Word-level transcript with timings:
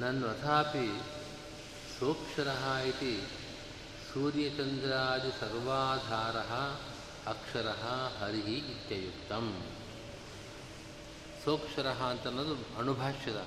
ನನ್ವಥಾಪಿ 0.00 1.00
ಸೋಕ್ಷರ 1.98 2.48
ಇತಿ 2.86 3.22
ಸೂರ್ಯಚಂದ್ರಾದಿ 4.12 5.40
ಸರ್ವಾಧಾರ 5.40 6.36
ಅಕ್ಷರ 7.30 7.68
ಹರಿ 8.20 8.40
ಇತ್ಯುಕ್ತ 8.40 9.32
ಸೋಕ್ಷರ 11.44 11.86
ಅಂತನ್ನೋದು 11.86 12.78
ಅಣುಭಾಷ್ಯದ. 12.78 13.46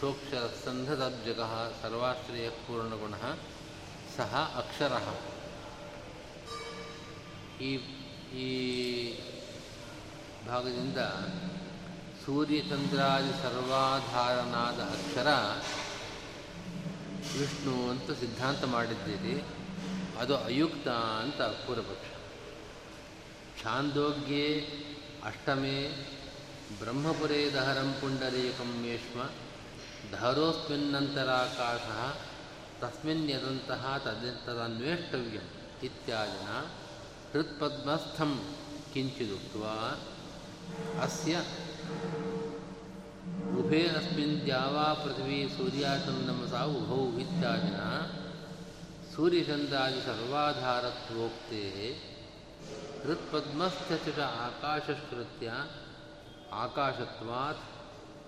ಸೋಕ್ಷರ 0.00 0.46
ಸಂಧದಬ್ಜಗ 0.64 1.40
ಸರ್ವಾಶ್ರಯ 1.82 2.50
ಪೂರ್ಣಗುಣ 2.50 3.14
ಸಹ 4.16 4.54
ಅಕ್ಷರ. 4.56 4.92
ಈ 7.62 8.03
ಈ 8.34 8.48
ಭಾಗದಿಂದ 10.46 10.98
ಸೂರ್ಯಚಂದ್ರಾದಿ 12.26 13.42
ಸರ್ವಾಧಾರನಾದ 13.42 14.80
ಅಕ್ಷರ 14.80 15.28
ವಿಷ್ಣು 17.38 17.90
ಅಂತ 17.90 18.10
ಸಿದ್ಧಾಂತ 18.10 18.64
ಮಾಡಿದ್ದೀರಿ. 18.64 19.44
ಅದು 20.18 20.36
ಅಯುಕ್ತ 20.36 20.88
ಅಂತ 20.88 21.42
ಪೂರ್ವಪಕ್ಷ. 21.42 22.10
ಛಾಂದೋಗ್ಯೆ 23.62 24.60
ಅಷ್ಟಮೇ 25.24 26.08
ಬ್ರಹ್ಮಪುರೇ 26.78 27.50
ದಹರಂ 27.50 27.96
ಪುಂಡರೀಕಂ 28.00 28.82
ಮೇಷ್ಮ 28.82 29.20
ದಹರೋಸ್ಮಿನ್ನಂತರಾಕಾಶ 30.12 31.86
ತಸ್ಮಿನ್ 32.80 33.28
ತದ್ 33.68 34.46
ತದನ್ವೇಷ್ಟವ್ಯಂ 34.46 35.46
ಇತ್ಯಾದಿನ 35.82 36.48
हृत्पद्मस्थं 37.34 38.32
किञ्चिदुक्त्वा 38.92 39.70
अस्य 41.04 41.38
उभे 43.60 43.80
अस्मिन् 44.00 44.34
द्यावा 44.44 44.84
पृथ्वी 45.00 45.38
सूर्याटं 45.54 46.20
उभौ 46.76 46.98
इत्यादिना 47.24 47.88
सूर्यचन्द्रादिसर्वाधारत्वोक्तेः 49.14 51.80
हृत्पद्मस्य 53.06 53.98
च 54.04 54.28
आकाशश्रुत्य 54.44 55.56
आकाशत्वात् 56.60 57.66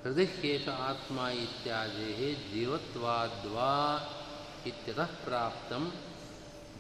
हृदिह्येष 0.07 0.67
आत्मा 0.89 1.29
इत्यादेः 1.45 2.21
जीवत्वाद्वा 2.51 3.71
इत्यतः 4.73 5.15
प्राप्तं 5.25 5.89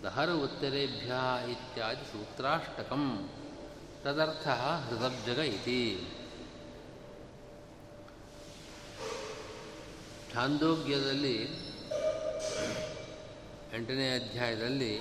दहर 0.03 0.29
उत्तरेभ्यः 0.45 1.25
इत्यादि 1.51 2.05
सूत्राष्टकं 2.05 3.05
तदर्थः 4.05 4.63
हृदब्जग 4.87 5.41
इति 5.51 5.81
ಛಾಂದೋಗ್ಯದಲ್ಲಿ 10.33 11.37
ಎಂಟನೇ 13.77 14.05
ಅಧ್ಯಾಯದಲ್ಲಿ 14.15 14.93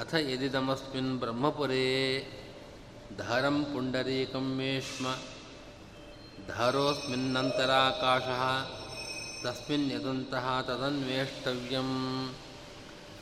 ಅಥ 0.00 0.12
ಯದಿದಮಸ್ಮಿನ್ 0.30 1.12
ಬ್ರಹ್ಮಪುರೇ 1.18 1.86
ಧಾರಂ 3.16 3.56
ಪುಂಡರೀಕಂ 3.72 4.46
ಮೇಷ್ಮ 4.58 5.06
ಧಾರೋಸ್ಮಿನ್ನಂತರಾಕಾಶ 6.48 8.28
ತಸ್ಮಿನ್ 9.44 9.88
ಯದಂತಹ 9.90 10.46
ತದನ್ವೇಷ್ಟವ್ಯಂ 10.68 11.90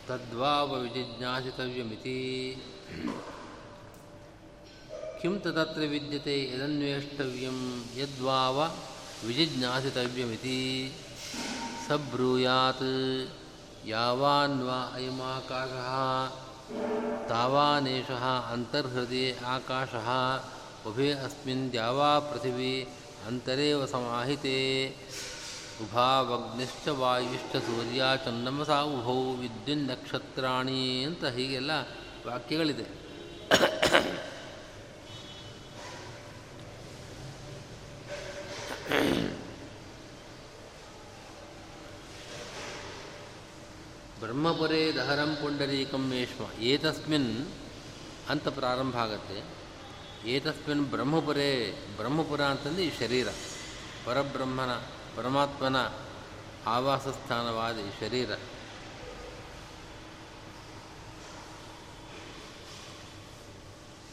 तद्वावविजिज्ञासितव्यमिति 0.09 2.19
किं 5.21 5.33
तत्र 5.43 5.81
विद्यते 5.93 6.35
यदन्वेष्टव्यं 6.53 7.57
यद्वाव 7.97 8.57
विजिज्ञासितव्यमिति। 9.27 10.61
स 11.85 11.87
ब्रूयात् 12.11 12.85
यावान् 13.89 14.59
अयमाकाशः 14.69 15.91
तावानेषः 17.29 18.25
अन्तर्हृदे 18.53 19.25
आकाशः 19.45 20.09
उभे 20.89 21.09
अस्मिन् 21.25 21.69
द्यावा 21.71 22.11
पृथिवी 22.29 22.73
अन्तरेव 23.27 23.79
समाहिते। 23.85 24.57
ಉಭಾವಗ್ನಿಶ್ಚ 25.83 26.87
ವಾಯುಶ್ಚ 26.87 27.55
ಸೂರ್ಯ 27.55 28.03
ಚಂದಮಸ 28.25 28.69
ಉಭೌ 28.69 29.33
ವಿದ್ಯುನ್ನಕ್ಷತ್ರಾಣಿ 29.33 31.03
ಅಂತ 31.03 31.25
ಹೀಗೆಲ್ಲ 31.25 31.71
ವಾಕ್ಯಗಳಿದೆ. 32.27 32.83
ಬ್ರಹ್ಮಪುರೇ 44.19 44.91
ದಹರಂ 44.91 45.37
ಪುಂಡರೀಕಂ 45.41 46.09
ಮೇಷ್ಮ 46.09 46.61
ಏತಸ್ಮಿನ್ 46.61 47.47
ಅಂತ 48.29 48.47
ಪ್ರಾರಂಭ 48.47 48.95
ಆಗುತ್ತೆ. 48.95 49.43
ಏತಸ್ಮಿನ್ 50.29 50.85
ಬ್ರಹ್ಮಪುರೇ 50.85 51.49
ಬ್ರಹ್ಮಪುರ 51.97 52.41
ಅಂತಂದು 52.41 52.81
ಈ 52.81 52.91
ಶರೀರ. 52.99 53.27
ಪರಬ್ರಹ್ಮನ 54.05 54.71
ಪರಮಾತ್ಮನ 55.17 55.75
ಆವಾಸ 56.67 57.07
ಸ್ಥಾನವಾದ 57.07 57.77
ಈ 57.77 57.89
ಶರೀರ. 57.99 58.31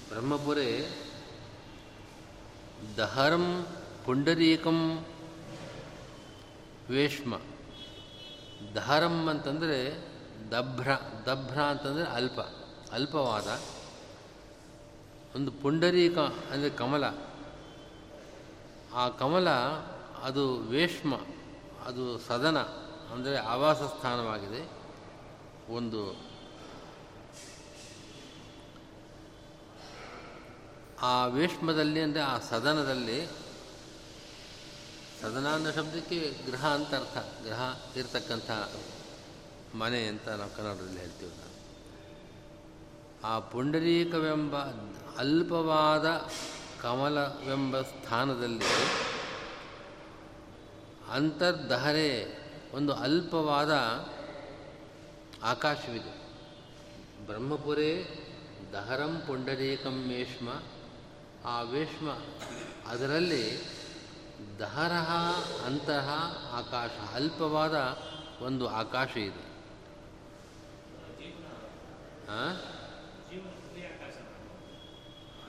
ಬ್ರಹ್ಮಪುರೇ 0.09 0.69
ದಹರಂ 2.97 3.67
ಪುಂಡರೀಕಂ 4.05 5.07
ವೇಷ್ಮ 6.91 7.41
ದಹರಂ 8.75 9.29
ಅಂತಂದರೆ 9.29 9.79
ದಭ್ರ 10.51 10.89
ದಭ್ರ 11.27 11.63
ಅಂತಂದರೆ 11.63 12.05
ಅಲ್ಪ, 12.05 12.41
ಅಲ್ಪವಾದ. 12.93 13.61
ಒಂದು 15.37 15.51
ಪುಂಡರೀಕ 15.53 16.19
ಅಂದರೆ 16.19 16.71
ಕಮಲ. 16.71 17.05
ಆ 18.95 19.09
ಕಮಲ 19.09 19.49
ಅದು 20.25 20.57
ವೇಷ್ಮ, 20.57 21.15
ಅದು 21.85 22.19
ಸದನ 22.19 22.59
ಅಂದರೆ 23.13 23.37
ಆವಾಸ 23.37 23.77
ಸ್ಥಾನವಾಗಿದೆ. 23.77 24.71
ಒಂದು 25.73 26.19
ಆ 31.03 31.27
ವೇಷ್ಮದಲ್ಲಿ 31.27 32.01
ಅಂದರೆ 32.01 32.23
ಆ 32.23 32.39
ಸದನದಲ್ಲಿ, 32.39 33.27
ಸದನ 35.23 35.55
ಅನ್ನೋ 35.55 35.73
ಶಬ್ದಕ್ಕೆ 35.73 36.19
ಗೃಹ 36.51 36.67
ಅಂತ 36.67 36.95
ಅರ್ಥ. 36.95 37.17
ಗೃಹ 37.45 37.63
ಇರ್ತಕ್ಕಂಥ 37.97 38.51
ಮನೆ 39.75 40.07
ಅಂತ 40.07 40.29
ನಾವು 40.29 40.57
ಕನ್ನಡದಲ್ಲಿ 40.57 41.01
ಹೇಳ್ತೀವಿ 41.01 41.33
ಆ 43.25 43.39
ಪುಂಡರೀಕವೆಂಬ 43.39 44.57
ಅಲ್ಪವಾದ 45.19 46.07
ಕಮಲವೆಂಬ 46.83 47.81
ಸ್ಥಾನದಲ್ಲಿ 47.81 48.65
ಅಂತರ್ದಹರೆ 51.15 52.39
ಒಂದು 52.73 52.93
ಅಲ್ಪವಾದ 52.93 53.73
ಆಕಾಶವಿದೆ. 55.43 56.25
ಬ್ರಹ್ಮಪುರೇ 57.27 58.21
ದಹರಂ 58.73 59.23
ಪುಂಡರೀಕಂ 59.27 60.09
ವೇಷ್ಮ. 60.09 60.49
ಆ 61.45 61.63
ವೇಷ್ಮ 61.63 62.19
ಅದರಲ್ಲಿ 62.87 63.61
ದಹರ 64.59 64.93
ಅಂತಹ 65.67 66.09
ಆಕಾಶ, 66.53 66.91
ಅಲ್ಪವಾದ 67.15 67.99
ಒಂದು 68.43 68.69
ಆಕಾಶ 68.69 69.17
ಇದೆ. 69.17 69.55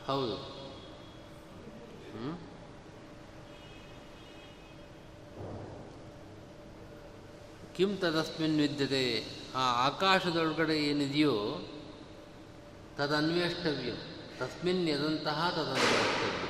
ಹೌದು. 0.07 0.35
ಹ್ಞೂ 2.15 2.44
ಕಿಂ 7.75 7.97
ತದಸ್ಮಿನ್ 7.97 8.61
ವಿದ್ಯತೆ 8.61 9.25
ಆ 9.55 9.87
ಆಕಾಶದೊಳಗಡೆ 9.87 10.77
ಏನಿದೆಯೋ 10.77 11.59
ತದನ್ವೇಷ್ಟವ್ಯ. 12.97 13.91
ತಸ್ಮಿನ್ 14.39 14.89
ಯದಂತಹ 14.89 15.49
ತದನ್ವೇಷ್ಟವ್ಯ. 15.49 16.45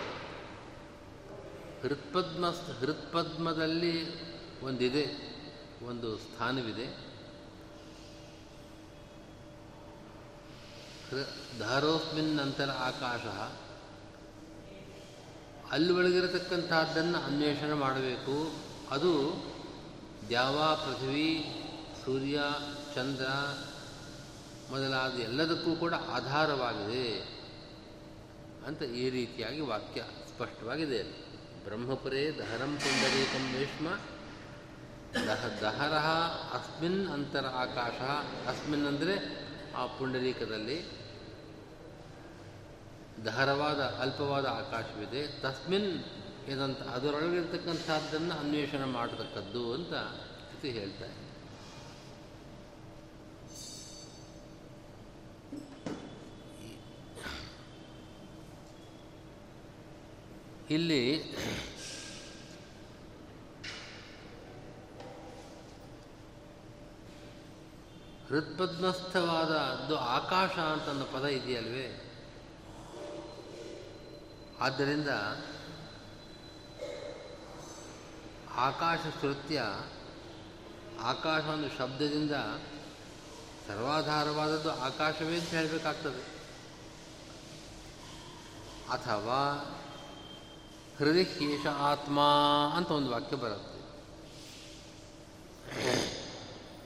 ಹೃತ್ಪದ್ಮ 1.81 2.50
ಹೃತ್ಪದ್ಮದಲ್ಲಿ 2.50 4.06
ಒಂದಿದೆ, 4.62 5.06
ಒಂದು 5.88 6.18
ಸ್ಥಾನವಿದೆ. 6.18 6.86
ಹೃ- 11.10 11.60
ಧಾರೋಸ್ಮಿನ್ 11.60 12.36
ನಂತರ 12.36 12.72
ಆಕಾಶ. 12.72 13.22
ಅಲ್ಲಿ 15.72 15.94
ಒಳಗಿರತಕ್ಕಂಥದ್ದನ್ನು 15.94 17.18
ಅನ್ವೇಷಣೆ 17.18 17.74
ಮಾಡಬೇಕು. 17.74 18.51
ಅದು 18.89 19.45
ದ್ಯಾವ 20.30 20.75
ಪೃಥ್ವಿ, 20.75 21.62
ಸೂರ್ಯ, 22.06 22.39
ಚಂದ್ರ 22.95 23.25
ಮೊದಲಾದ 24.72 25.19
ಎಲ್ಲದಕ್ಕೂ 25.19 25.75
ಕೂಡ 25.75 25.94
ಆಧಾರವಾಗಿದೆ 25.94 27.36
ಅಂತ 28.66 28.81
ಈ 28.81 29.10
ರೀತಿಯಾಗಿ 29.10 29.62
ವಾಕ್ಯ 29.62 30.01
ಸ್ಪಷ್ಟವಾಗಿದೆ. 30.01 31.04
ಬ್ರಹ್ಮಪುರೇ 31.63 32.31
ದಹರಂ 32.31 32.77
ಪುಂಡರೀಕಂ 32.83 33.54
ವೇಷ್ಮ. 33.54 33.88
ದಹ, 35.27 35.45
ದಹರ 35.62 35.94
ಅಸ್ಮಿನ್ 36.54 37.07
ಅಂತರ 37.07 37.45
ಆಕಾಶ. 37.45 38.01
ಅಸ್ಮಿನ್ 38.48 38.86
ಅಂದರೆ 38.86 39.45
ಆ 39.74 39.86
ಪುಂಡರೀಕದಲ್ಲಿ 39.86 40.86
ದಹರವಾದ, 43.25 43.81
ಅಲ್ಪವಾದ 43.81 44.45
ಆಕಾಶವಿದೆ. 44.45 45.27
ತಸ್ಮಿನ್ 45.27 46.04
ಇದಂತ, 46.47 46.81
ಅದರೊಳಗಿರ್ತಕ್ಕಂಥದ್ದನ್ನು 46.81 48.36
ಅನ್ವೇಷಣೆ 48.39 48.86
ಮಾಡತಕ್ಕದ್ದು 48.86 49.74
ಅಂತ 49.74 49.94
ಇದು 50.57 50.80
ಹೇಳ್ತಾ 50.80 51.06
ಇದೆ. 51.06 51.25
ಇಲ್ಲಿ 60.69 61.21
ಹೃತ್ಪದ್ಮಸ್ಥವಾದದ್ದು 68.30 69.98
ಆಕಾಶ 69.98 70.51
ಅಂತ 70.51 71.13
ಪದ 71.15 71.25
ಇದೆಯಲ್ವೇ? 71.25 72.01
ಆದ್ದರಿಂದ 74.59 75.09
ಆಕಾಶ 78.56 79.00
ಶ್ರುತ್ಯ 79.19 79.63
ಆಕಾಶ 81.02 81.44
ಒಂದು 81.44 81.78
ಶಬ್ದದಿಂದ 81.78 82.31
ಸರ್ವಾಧಾರವಾದದ್ದು 83.68 84.72
ಆಕಾಶವೇ 84.72 85.40
ಅಂತ 85.40 85.50
ಹೇಳಬೇಕಾಗ್ತದೆ. 85.50 86.36
ಅಥವಾ 88.90 89.42
ಹೃದಯೇಶ 90.98 91.68
ಆತ್ಮ 91.68 92.19
ಅಂತ 92.75 92.92
ಒಂದು 92.92 93.12
ವಾಕ್ಯ 93.12 93.36
ಬರುತ್ತೆ. 93.36 93.75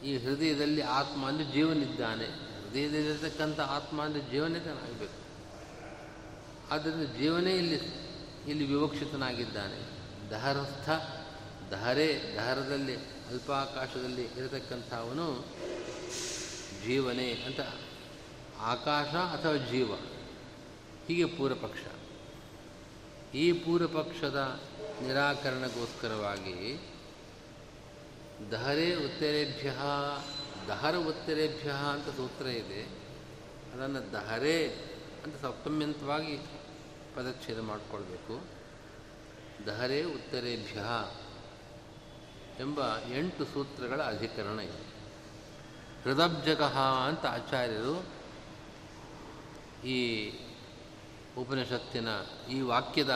ಈ 0.08 0.18
ಹೃದಯದಲ್ಲಿ 0.18 0.82
ಆತ್ಮ 0.82 1.28
ಅಂದರೆ 1.28 1.46
ಜೀವನಿದ್ದಾನೆ. 1.46 2.26
ಹೃದಯದಲ್ಲಿರ್ತಕ್ಕಂಥ 2.68 3.60
ಆತ್ಮ 3.60 4.04
ಅಂದರೆ 4.04 4.22
ಜೀವನೇ 4.22 4.60
ಆಗಬೇಕು 4.60 5.20
ಆದ್ದರಿಂದ 6.72 7.18
ಜೀವನೇ 7.18 7.52
ಇಲ್ಲಿ 7.52 7.76
ಇಲ್ಲಿ 8.48 8.66
ವಿವಕ್ಷಿತನಾಗಿದ್ದಾನೆ. 8.66 10.00
ದಹರಸ್ಥ 10.30 10.90
ದಹರೇ 11.72 12.34
ದಹರದಲ್ಲಿ 12.36 12.96
ಅಲ್ಪಾಕಾಶದಲ್ಲಿ 12.98 14.24
ಇರತಕ್ಕಂಥವನು 14.24 15.46
ಜೀವನೇ 16.86 17.34
ಅಂತ. 17.34 17.60
ಆಕಾಶ 18.60 19.08
ಅಥವಾ 19.08 19.56
ಜೀವ? 19.56 19.96
ಹೀಗೆ 21.08 21.26
ಪೂರ್ವಪಕ್ಷ. 21.26 21.82
ಈ 23.36 23.52
ಪೂರ್ವಪಕ್ಷದ 23.52 24.60
ನಿರಾಕರಣಗೋಸ್ಕರವಾಗಿ 25.02 26.82
ದಹರೆ 28.52 28.96
ಉತ್ತರೇಭ್ಯ 28.96 29.74
ದಹರ 30.68 30.96
ಉತ್ತರೇಭ್ಯ 30.96 31.70
ಅಂತ 31.70 32.18
ಸೂತ್ರ 32.18 32.46
ಇದೆ. 32.46 32.84
ಅದನ್ನು 33.74 34.12
ದಹರೆ 34.12 34.68
ಅಂತ 35.24 35.42
ಸಪ್ತಮ್ಯಂತವಾಗಿ 35.42 36.38
ಪದಚ್ಛೇದ 37.16 37.60
ಮಾಡಿಕೊಳ್ಬೇಕು. 37.60 38.42
ದಹರೆ 39.66 40.04
ಉತ್ತರೇಭ್ಯ. 40.04 40.80
ಎಂಬ 42.60 42.80
ಎಂಟು 43.10 43.46
ಸೂತ್ರಗಳ 43.46 44.02
ಅಧಿಕರಣ 44.02 44.60
ಇದೆ. 44.60 44.90
ಹೃದಬ್ಜಗಃ 46.04 46.78
ಅಂತ 46.80 47.26
ಆಚಾರ್ಯರು 47.26 48.06
ಈ 49.86 50.30
ಉಪನಿಷತ್ತಿನ 51.38 52.08
ಈ 52.52 52.62
ವಾಕ್ಯದ 52.62 53.12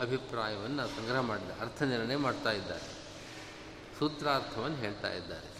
ಅಭಿಪ್ರಾಯವನ್ನು 0.00 0.96
ಸಂಗ್ರಹ 0.96 1.20
ಮಾಡಿದ್ದಾರೆ, 1.20 1.60
ಅರ್ಥ 1.60 1.82
ನಿರ್ಣಯ 1.82 2.16
ಮಾಡ್ತಾ 2.16 2.52
ಇದ್ದಾರೆ, 2.52 2.98
ಸೂತ್ರಾರ್ಥವನ್ನು 3.98 4.76
ಹೇಳ್ತಾ 4.76 5.12
ಇದ್ದಾರೆ. 5.12 5.57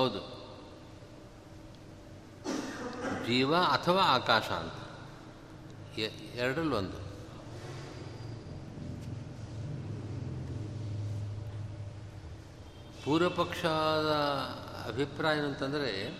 ಹೌದು. 0.00 0.40
ಜೀವ 3.26 3.56
ಅಥವಾ 3.56 4.02
ಆಕಾಶ 4.02 4.50
ಅಂತ. 4.50 4.72
ಎರಡರಲ್ಲಿ 6.34 6.74
ಒಂದು. 6.74 7.10
ಪೂರ್ವಪಕ್ಷದ 13.04 14.10
ಅಭಿಪ್ರಾಯ 14.86 15.38
ಅಂತಂದರೆ 15.38 16.18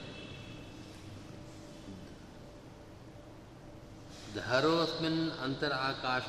ಧರೋಸ್ಮಿನ್ 4.34 5.30
ಅಂತರ 5.30 5.72
ಆಕಾಶ 5.74 6.24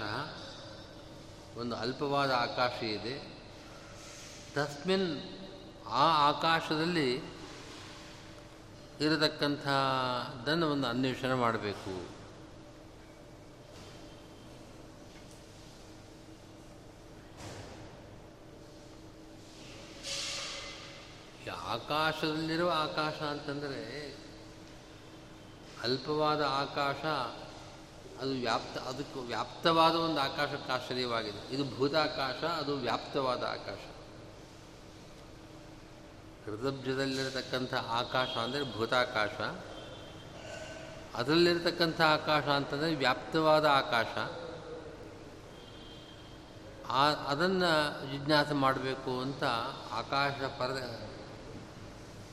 ಒಂದು 1.58 1.76
ಅಲ್ಪವಾದ 1.76 2.32
ಆಕಾಶ 2.32 2.84
ಇದೆ. 2.84 3.42
ತಸ್ಮಿನ್ 4.56 5.22
ಆ 5.88 6.30
ಆಕಾಶದಲ್ಲಿ 6.30 7.31
ಇರತಕ್ಕಂಥದ್ದನ್ನು 9.00 10.72
ಒಂದು 10.72 10.88
ಅನ್ವೇಷಣೆ 10.88 11.34
ಮಾಡಬೇಕು. 11.34 12.22
ಆಕಾಶದಲ್ಲಿರುವ 21.64 22.72
ಆಕಾಶ 22.76 23.14
ಅಂತಂದರೆ 23.14 24.12
ಅಲ್ಪವಾದ 25.84 26.42
ಆಕಾಶ, 26.42 27.06
ಅದು 28.22 28.32
ವ್ಯಾಪ್ತ, 28.32 28.78
ಅದಕ್ಕೆ 28.78 29.20
ವ್ಯಾಪ್ತವಾದ 29.20 29.96
ಒಂದು 29.96 30.22
ಆಕಾಶಕ್ಕೆ 30.22 30.72
ಆಶ್ಚರ್ಯವಾಗಿದೆ. 30.72 31.56
ಇದು 31.56 31.76
ಭೂತಾಕಾಶ, 31.76 32.44
ಅದು 32.44 32.78
ವ್ಯಾಪ್ತವಾದ 32.78 33.44
ಆಕಾಶ. 33.44 34.01
ಹೃದಬ್ಜದಲ್ಲಿರತಕ್ಕಂಥ 36.46 37.74
ಆಕಾಶ 37.74 38.38
ಅಂದರೆ 38.38 38.74
ಭೂತಾಕಾಶ. 38.74 39.42
ಅದರಲ್ಲಿರತಕ್ಕಂಥ 41.16 42.02
ಆಕಾಶ 42.02 42.44
ಅಂತಂದರೆ 42.44 42.96
ವ್ಯಾಪ್ತವಾದ 42.96 43.66
ಆಕಾಶ. 43.66 44.14
ಅದನ್ನು 47.28 47.72
ಜಿಜ್ಞಾಸ 48.12 48.52
ಮಾಡಬೇಕು 48.52 49.22
ಅಂತ 49.22 49.44
ಆಕಾಶ 49.92 50.32
ಪರ, 50.32 50.72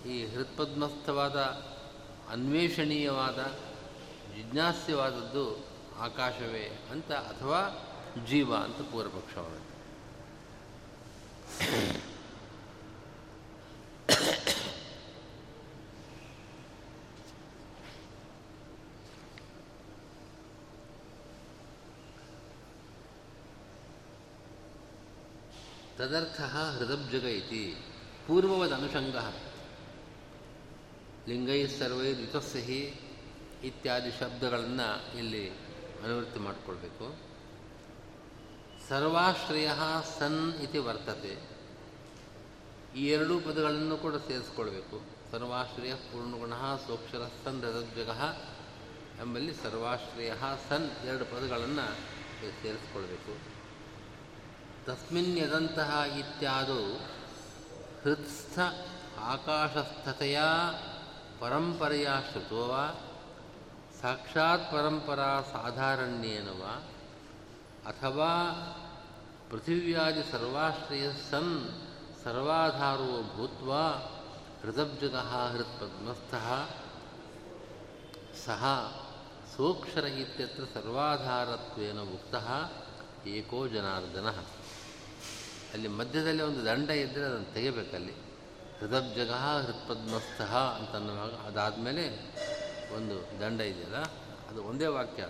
ಈ 0.08 0.26
ಹೃತ್ಪದ್ಮಸ್ಥವಾದ 0.26 1.36
ಅನ್ವೇಷಣೀಯವಾದ 2.30 3.38
ಜಿಜ್ಞಾಸ್ಯವಾದದ್ದು 4.36 5.44
ಆಕಾಶವೇ 6.00 6.86
ಅಂತ 6.92 7.12
ಅಥವಾ 7.12 7.60
ಜೀವ 8.26 8.56
ಅಂತ 8.56 8.80
ಪೂರ್ವಪಕ್ಷ 8.92 9.34
ಹೊರಟು 9.38 9.68
ತದರ್ಥ 25.98 26.40
ಹೃದಬ್ಜಗ 26.40 27.24
ಇತಿ 27.24 27.62
ಪೂರ್ವವದನುಷಂಗ 28.26 29.16
ಲಿಂಗೈ 31.28 31.66
ಸರ್ವೈ 31.66 32.12
ಋತಸ್ಸಹಿ 32.14 32.82
ಇತ್ಯಾದಿ 33.62 34.10
ಶಬ್ದಗಳನ್ನು 34.20 35.18
ಇಲ್ಲಿ 35.18 35.50
ಅನುವೃತ್ತಿ 36.04 36.38
ಮಾಡಿಕೊಳ್ಬೇಕು। 36.38 37.06
ಸರ್ವಾಶ್ರಯ 38.88 39.68
ಸನ್ 40.18 40.54
ಇತಿ 40.62 40.78
ವರ್ತತೆ 40.78 41.57
ಈ 42.98 43.06
ಎರಡೂ 43.06 43.34
ಪದಗಳನ್ನು 43.40 43.96
ಕೂಡ 43.96 44.14
ಸೇರಿಸ್ಕೊಳ್ಬೇಕು. 44.14 44.96
ಸರ್ವಾಶ್ರಯ 45.32 45.94
ಪೂರ್ಣಗುಣ 45.94 46.54
ಸೋಕ್ಷರ 46.86 47.24
ಸನ್ 47.44 47.62
ರಜಗ 47.62 48.12
ಎಂಬಲ್ಲಿ 49.20 49.54
ಸರ್ವಾಶ್ರಯ 49.62 50.30
ಸನ್ 50.68 51.06
ಎರಡು 51.06 51.24
ಪದಗಳನ್ನು 51.24 51.86
ಸೇರಿಸ್ಕೊಳ್ಬೇಕು. 52.62 53.34
ತಸ್ಮಿನ್ 54.86 55.38
ಯದಂತಹ 55.38 55.90
ಇತ್ಯಾದು 56.18 56.80
ಹೃತ್ಸ್ಥ 58.02 58.58
ಆಕಾಶಸ್ಥತೆಯ 59.18 60.38
ಪರಂಪರೆಯ 61.40 62.08
ಶ್ರುತೋ 62.30 62.62
ಸಾಕ್ಷಾತ್ 64.00 64.72
ಪರಂಪರಾ 64.72 65.30
ಸಾಧಾರಣ್ಯೇನ 65.52 66.48
ವಾ 66.48 66.74
ಅಥವಾ 67.86 68.32
ಪೃಥಿವ್ಯಾದಿ 69.50 70.22
ಸರ್ವಾಶ್ರಯ 70.32 71.06
ಸನ್ 71.30 71.54
ಸರ್ವಾಧಾರೋ 72.28 73.36
ಭೂತ್ವ 73.36 73.72
ಹೃದಬ್ಜಗಃ 74.62 75.30
ಹೃತ್ಪದ್ಮಸ್ಥಃ. 75.52 76.46
ಸಹ 78.46 78.64
ಸೂಕ್ಷರ 79.56 80.04
ಇತ್ಯತ್ರ 80.04 80.64
ಸರ್ವಾಧಾರತ್ವೇನ 80.74 82.00
ಉಕ್ತಃ 82.00 82.48
ಏಕೋ 83.26 83.68
ಜನಾರ್ದನ. 83.68 84.28
ಅಲ್ಲಿ 85.72 85.88
ಮಧ್ಯದಲ್ಲಿ 85.88 86.42
ಒಂದು 86.42 86.64
ದಂಡ 86.64 86.90
ಇದ್ದರೆ 86.90 87.24
ಅದನ್ನು 87.24 87.54
ತೆಗೆಯಬೇಕಲ್ಲಿ 87.54 88.12
ಹೃದಬ್ಜಗ 88.80 89.30
ಹೃತ್ಪದ್ಮಸ್ಥಃ 89.66 90.56
ಅಂತನ್ನುವಾಗ 90.56 91.30
ಅದಾದಮೇಲೆ 91.30 92.04
ಒಂದು 92.96 93.40
ದಂಡ 93.40 93.60
ಇದೆಯಲ್ಲ, 93.60 93.96
ಅದು 94.48 94.64
ಒಂದೇ 94.64 94.86
ವಾಕ್ಯ. 94.86 95.24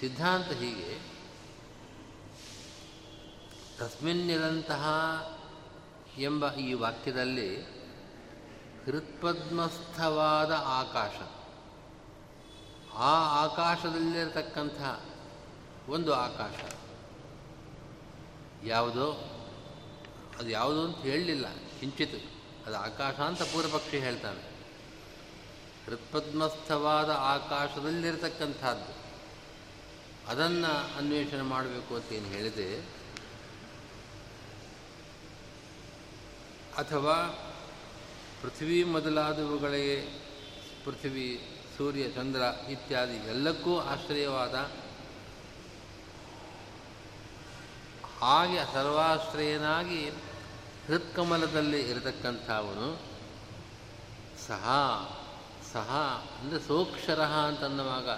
ಸಿದ್ಧಾಂತ 0.00 0.46
ಹೀಗೆ 0.46 1.11
ತಸ್ಮಿನ್ನಿರಂತಹ 3.78 4.86
ಎಂಬ 6.18 6.52
ಈ 6.52 6.72
ವಾಕ್ಯದಲ್ಲಿ 6.72 7.62
ಹೃತ್ಪದ್ಮಸ್ಥವಾದ 8.86 10.52
ಆಕಾಶ. 10.64 11.14
ಆ 12.94 13.44
ಆಕಾಶದಲ್ಲಿರತಕ್ಕಂಥ 13.44 14.82
ಒಂದು 15.88 16.14
ಆಕಾಶ. 16.14 16.72
ಯಾವುದೋ, 18.64 19.10
ಅದು 20.38 20.48
ಯಾವುದು 20.50 20.84
ಅಂತ 20.84 20.96
ಹೇಳಲಿಲ್ಲ. 20.96 21.46
ಕಿಂಚಿತ್ 21.80 22.24
ಅದು 22.66 22.76
ಆಕಾಶ 22.76 23.14
ಅಂತ 23.14 23.42
ಪೂರ್ವಪಕ್ಷಿ 23.42 23.98
ಹೇಳ್ತಾನೆ. 23.98 24.52
ಹೃತ್ಪದ್ಮಸ್ಥವಾದ 25.86 27.10
ಆಕಾಶದಲ್ಲಿರತಕ್ಕಂಥದ್ದು. 27.10 29.02
ಅದನ್ನು 30.30 30.96
ಅನ್ವೇಷಣೆ 30.96 31.42
ಮಾಡಬೇಕು 31.42 31.94
ಅಂತ 31.94 32.12
ಏನು 32.12 32.26
ಹೇಳಿದೆ? 32.26 33.01
ಅಥವಾ 36.78 37.16
ಪೃಥ್ವಿ 38.42 38.84
ಮೊದಲಾದವುಗಳಿಗೆ 38.84 39.96
ಪೃಥ್ವಿ, 40.84 41.48
ಸೂರ್ಯ, 41.76 42.08
ಚಂದ್ರ 42.08 42.42
ಇತ್ಯಾದಿ 42.70 43.16
ಎಲ್ಲಕ್ಕೂ 43.16 43.78
ಆಶ್ರಯವಾದ 43.78 44.54
ಹಾಗೆ 48.18 48.74
ಸರ್ವಾಶ್ರಯನಾಗಿ 48.74 50.08
ಹೃತ್ಕಮಲದಲ್ಲಿ 50.86 51.80
ಇರತಕ್ಕಂಥವನು. 51.80 53.00
ಸಹ 54.46 54.64
ಸಹ 55.72 55.90
ಅಂದರೆ 56.40 56.60
ಸೋಕ್ಷರ 56.60 57.20
ಅಂತನ್ನುವಾಗ 57.20 58.08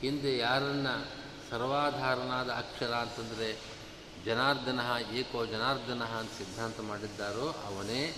ಹಿಂದೆ 0.00 0.38
ಯಾರನ್ನು 0.38 1.06
ಸರ್ವಾಧಾರನಾದ 1.50 2.50
ಅಕ್ಷರ 2.50 2.92
ಅಂತಂದರೆ 2.94 3.79
ಜನಾರ್ದನ, 4.24 4.80
ಏಕೋ 5.12 5.46
ಜನಾರ್ದನ 5.46 6.04
ಅಂತ 6.04 6.30
ಸಿದ್ಧಾಂತ 6.38 6.80
ಮಾಡಿದ್ದಾರೋ 6.80 7.50
ಅವನೇ 7.50 8.14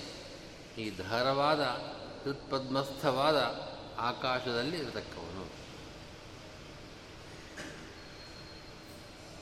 ಈ 0.78 0.90
ಧಾರವಾದ 0.90 1.60
ಹೃತ್ಪದ್ಮಸ್ಥವಾದ 2.24 3.36
ಆಕಾಶದಲ್ಲಿ 3.98 4.78
ಇರತಕ್ಕವನು. 4.78 5.62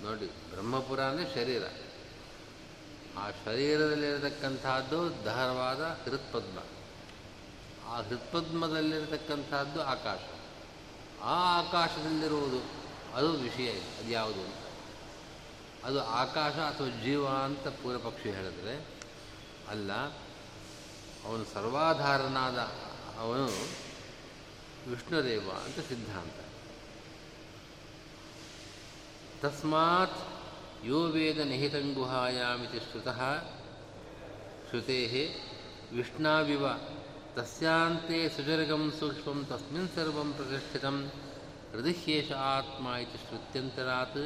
ನೋಡಿ 0.04 0.26
ಬ್ರಹ್ಮಪುರಾನೇ 0.26 1.34
ಶರೀರ. 1.34 1.62
ಆ 3.18 3.30
ಶರೀರದಲ್ಲಿರತಕ್ಕಂಥದ್ದು 3.30 5.24
ಧಾರವಾದ 5.24 5.80
ಹೃತ್ಪದ್ಮ 5.80 6.58
ಆ 7.88 8.00
ಹೃತ್ಪದ್ಮದಲ್ಲಿರತಕ್ಕಂಥದ್ದು 8.00 9.82
ಆಕಾಶ. 9.82 10.18
ಆ 11.22 11.60
ಆಕಾಶದಲ್ಲಿರುವುದು 11.60 12.60
ಅದು 13.16 13.32
ವಿಷಯ 13.32 13.70
ಅದು 13.70 14.10
ಯಾವುದು 14.10 14.59
ಅದು 15.84 16.00
ಆಕಾಶ 16.14 16.56
ಅಥವಾ 16.70 16.88
ಜೀವ 17.04 17.26
ಅಂತ 17.26 17.68
ಪೂರ್ವಪಕ್ಷಿ 17.82 18.30
ಹೇಳಿದ್ರೆ 18.30 18.74
ಅಲ್ಲ, 19.68 19.92
ಅವನು 21.24 21.44
ಸರ್ವಾಧಾರನಾದ 21.54 22.58
ಅವನು 23.18 23.46
ವಿಷ್ಣುದೇವ 24.90 25.48
ಅಂತ 25.66 25.78
ಸಿದ್ಧಾಂತ. 25.88 26.36
ತಸ್ಮಾತ್ 29.42 30.20
ಯೋ 30.86 31.00
ವೇದ 31.06 31.38
ನಿಹಿತಂಗುಹಾಯಾಮಿತಿ 31.38 32.78
ಶ್ರುತಃ 32.78 33.20
ಶ್ರುತೆ 34.68 34.98
ವಿಷ್ಣಾವಿವ 35.92 36.64
ತಸ್ಯಾಂತೆ 37.36 38.28
ಸುಜರ್ಗಂ 38.28 38.84
ಸೂಕ್ಷ್ಮಂ 38.98 39.40
ತಸ್ಮಿನ್ 39.50 39.88
ಸರ್ವಂ 39.88 40.28
ಪ್ರತಿಷ್ಠಿತಂ 40.32 40.96
ಹೃದಯೇಷ 41.72 42.30
ಆತ್ಮ 42.32 42.86
ಇತಿ 42.96 43.18
ಶ್ರುತ್ಯಂತರಾತ್ 43.18 44.22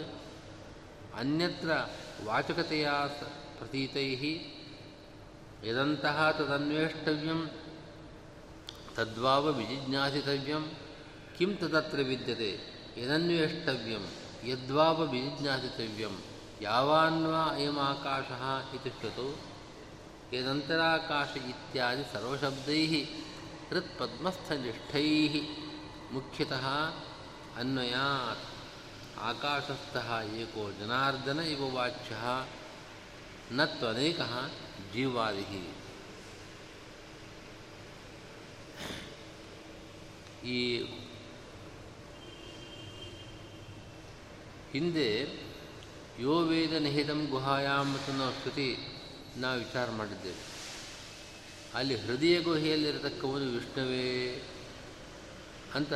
ಅನ್ಯತ್ರ 1.19 1.71
ವಾಚಕತೆಯ 2.25 2.89
ಪ್ರತೀತೈ 3.59 4.09
ಯದಂತಹ 5.69 6.31
ತದನ್ವೇಷ್ಟವ್ಯಂ 6.31 7.41
ತದ್ವಾವ 8.97 9.53
ವಿಜಿಜ್ಞಾಸಿತವ್ಯಂ 9.53 10.65
ಕಿಂ 11.39 11.57
ತದತ್ರ 11.57 11.97
ವಿದ್ಯತೆ, 11.97 12.51
ಯದನ್ವೇಷ್ಟವ್ಯಂ 13.01 14.05
ಯದ್ವಾವ 14.45 15.07
ವಿಜಿಜ್ಞಾಸಿತವ್ಯಂ 15.07 16.15
ಯಾವಾನ್ವಾ 16.61 17.43
ಅಯಮಾಕಾಶ 17.55 18.29
ಇತಿ 18.77 18.93
ಯದಂತರಾಕಾಶ 20.37 21.37
ಇತ್ಯಾದಿ 21.37 22.05
ಸರ್ವಶಬ್ದೈ 22.13 23.05
ಹೃತ್ಪದ್ಮಸ್ಥನಿಷ್ಠೈ 23.71 25.09
ಮುಖ್ಯತಃ 26.13 26.67
ಅನ್ವಯಾತ್. 27.59 28.54
ಆಕಾಶಸ್ಥಃ 29.19 30.21
ಏಕೋ 30.21 30.71
ಜನಾರ್ದನ 30.73 31.41
ಇವ 31.41 31.75
ವಾಚ್ಯ 31.75 32.15
ನತ್ವನೇಕ 33.53 34.21
ತ್ವನೇಕಃ 34.21 34.49
ಜೀವಾದಿ 34.95 35.75
ಈ 40.47 40.83
ಹಿಂದೆ 44.73 45.23
ಯೋ 46.21 46.39
ವೇದ 46.39 46.73
ನಿಹಿತಂ 46.73 47.27
ಗುಹಾಯಾಮ್ 47.31 47.99
ಶ್ರುತಿ 48.43 48.77
ನಾವು 49.37 49.59
ವಿಚಾರ 49.59 49.91
ಮಾಡಿದ್ದೇವೆ. 49.91 50.55
ಅಲ್ಲಿ 51.75 52.07
ಹೃದಯ 52.07 52.41
ಗುಹೆಯಲ್ಲಿರತಕ್ಕವನು 52.41 53.53
ವಿಷ್ಣುವೇ 53.53 54.43
ಅಂತ 55.75 55.93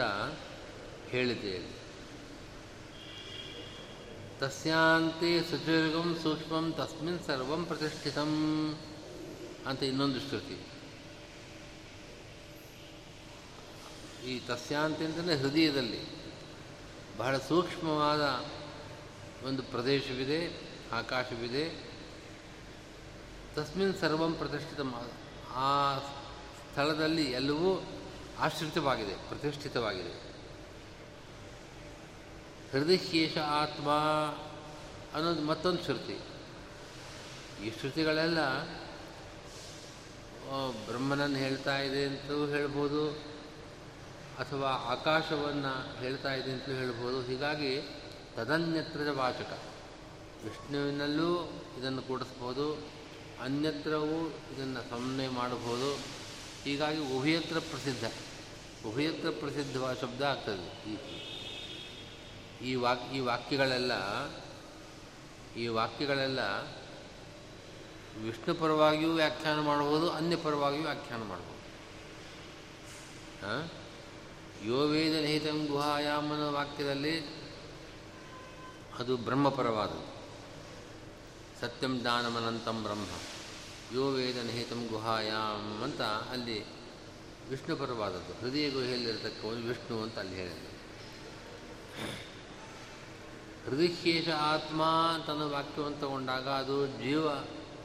ಹೇಳಿದ್ದೇವೆ. 1.11 1.78
ತಸ್ಯಾಂತೆ 4.41 5.43
ಸುದೀರ್ಘಂ 5.43 6.19
ಸೂಕ್ಷ್ಮಂ 6.23 6.73
ತಸ್ಮಿನ್ 6.73 7.21
ಸರ್ವಂ 7.21 7.65
ಪ್ರತಿಷ್ಠಿತಂ 7.65 8.31
ಅಂತ 9.67 9.83
ಇನ್ನೊಂದು 9.83 10.21
ಶ್ರುತಿ. 10.21 10.67
ಈ 14.27 14.39
ತಸ್ಯಾಂತೆ 14.39 15.05
ಅಂತಲೇ 15.05 15.37
ಹೃದಯದಲ್ಲಿ 15.37 16.05
ಬಹಳ 17.17 17.39
ಸೂಕ್ಷ್ಮವಾದ 17.39 18.45
ಒಂದು 19.47 19.63
ಪ್ರದೇಶವಿದೆ, 19.63 20.69
ಆಕಾಶವಿದೆ. 20.93 21.89
ತಸ್ಮಿನ್ 23.55 23.95
ಸರ್ವಂ 23.95 24.35
ಪ್ರತಿಷ್ಠಿತ. 24.35 24.81
ಆ 25.55 25.99
ಸ್ಥಳದಲ್ಲಿ 25.99 27.25
ಎಲ್ಲವೂ 27.25 27.83
ಆಶ್ರಿತವಾಗಿದೆ, 28.39 29.15
ಪ್ರತಿಷ್ಠಿತವಾಗಿದೆ. 29.15 30.28
ಹೃದಯೇಶ 32.73 33.39
ಆತ್ಮ 33.39 33.91
ಅನ್ನೋದು 35.15 35.43
ಮತ್ತೊಂದು 35.43 35.85
ಶ್ರುತಿ 35.85 36.17
ಈ 37.65 37.71
ಶ್ರುತಿಗಳೆಲ್ಲ 37.71 38.41
ಬ್ರಹ್ಮನನ್ನು 40.87 41.37
ಹೇಳ್ತಾ 41.37 41.79
ಇದೆ 41.79 42.05
ಅಂತಲೂ 42.05 42.47
ಹೇಳ್ಬೋದು, 42.47 43.11
ಅಥವಾ 44.39 44.69
ಆಕಾಶವನ್ನು 44.69 46.01
ಹೇಳ್ತಾ 46.01 46.35
ಇದೆ 46.35 46.53
ಅಂತಲೂ 46.53 46.75
ಹೇಳ್ಬೋದು. 46.75 47.23
ಹೀಗಾಗಿ 47.23 47.73
ತದನ್ಯತ್ರದ 48.37 49.09
ವಾಚಕ. 49.09 49.59
ವಿಷ್ಣುವಿನಲ್ಲೂ 50.45 51.53
ಇದನ್ನು 51.79 52.03
ಕೂಡಿಸ್ಬೋದು, 52.03 52.67
ಅನ್ಯತ್ರವೂ 53.43 54.21
ಇದನ್ನು 54.29 54.91
ಸಮನ್ವಯ 54.91 55.29
ಮಾಡಬಹುದು. 55.29 55.91
ಹೀಗಾಗಿ 56.65 57.01
ಉಭಯತ್ರ 57.17 57.59
ಪ್ರಸಿದ್ಧ. 57.59 58.05
ಉಭಯತ್ರ 58.87 59.31
ಪ್ರಸಿದ್ಧವಾದ 59.31 59.95
ಶಬ್ದ 59.95 60.23
ಆಗ್ತದೆ 60.23 60.67
ಈ 60.91 60.95
ಈ 62.65 62.75
ವಾಕ್, 62.75 63.05
ಈ 63.13 63.21
ವಾಕ್ಯಗಳೆಲ್ಲ 63.21 63.93
ಈ 65.57 65.67
ವಾಕ್ಯಗಳೆಲ್ಲ 65.67 66.41
ವಿಷ್ಣು 68.25 68.55
ಪರವಾಗಿಯೂ 68.55 69.13
ವ್ಯಾಖ್ಯಾನ 69.15 69.61
ಮಾಡ್ಬೋದು 69.61 70.11
ಅನ್ಯ 70.11 70.37
ಪರವಾಗಿಯೂ 70.37 70.83
ವ್ಯಾಖ್ಯಾನ 70.83 71.23
ಮಾಡ್ಬೋದು 71.23 71.57
ಯೋ 74.67 74.79
ವೇದ 74.87 75.15
ನಿಹಿತಂ 75.25 75.67
ಗುಹಾಯಾಮನ 75.67 76.45
ವಾಕ್ಯದಲ್ಲಿ 76.49 77.15
ಅದು 78.99 79.17
ಬ್ರಹ್ಮಪರವಾದದ್ದು. 79.17 80.07
ಸತ್ಯಂ 81.61 82.01
ಜ್ಞಾನಮನಂತಂ 82.01 82.83
ಬ್ರಹ್ಮ. 82.83 83.07
ಯೋ 83.95 84.11
ವೇದ 84.11 84.39
ನಿಹಿತಂ 84.47 84.87
ಗುಹಾಯಾಮ್ 84.91 85.83
ಅಂತ 85.83 86.01
ಅಲ್ಲಿ 86.03 86.59
ವಿಷ್ಣು 87.49 87.77
ಪರವಾದದ್ದು. 87.77 88.33
ಹೃದಯ 88.41 88.71
ಗುಹೆಯಲ್ಲಿರತಕ್ಕವನು 88.71 89.63
ವಿಷ್ಣು 89.69 90.03
ಅಂತ 90.03 90.19
ಅಲ್ಲಿ 90.19 90.37
ಹೇಳಿದೆ 90.37 90.68
ಹೃದಯಶೇಷ 93.69 94.29
ಆತ್ಮ 94.29 94.83
ಅಂತ 94.85 95.29
ವಾಕ್ಯವನ್ನು 95.29 95.99
ತಗೊಂಡಾಗ 96.01 96.49
ಅದು 96.49 96.87
ಜೀವ 96.87 97.29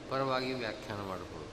ಪರವಾಗಿ 0.09 0.53
ವ್ಯಾಖ್ಯಾನ 0.53 1.01
ಮಾಡಬಹುದು 1.07 1.49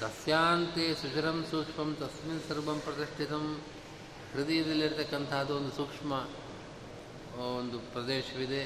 ಸಸ್ಯಾಂತೆ 0.00 0.94
ಸುಶರಂ 0.94 1.46
ಸೂಕ್ಷ್ಮಂ, 1.50 1.96
ತಸ್ಮಿನ್ 2.00 2.40
ಸರ್ವಂ 2.48 2.80
ಪ್ರತಿಷ್ಠಿತಂ. 2.80 3.62
ಹೃದಯದಲ್ಲಿರ್ತಕ್ಕಂಥದ್ದು 4.34 5.56
ಒಂದು 5.56 5.72
ಸೂಕ್ಷ್ಮ 5.72 6.12
ಒಂದು 7.38 7.78
ಪ್ರದೇಶವಿದೆ, 7.78 8.62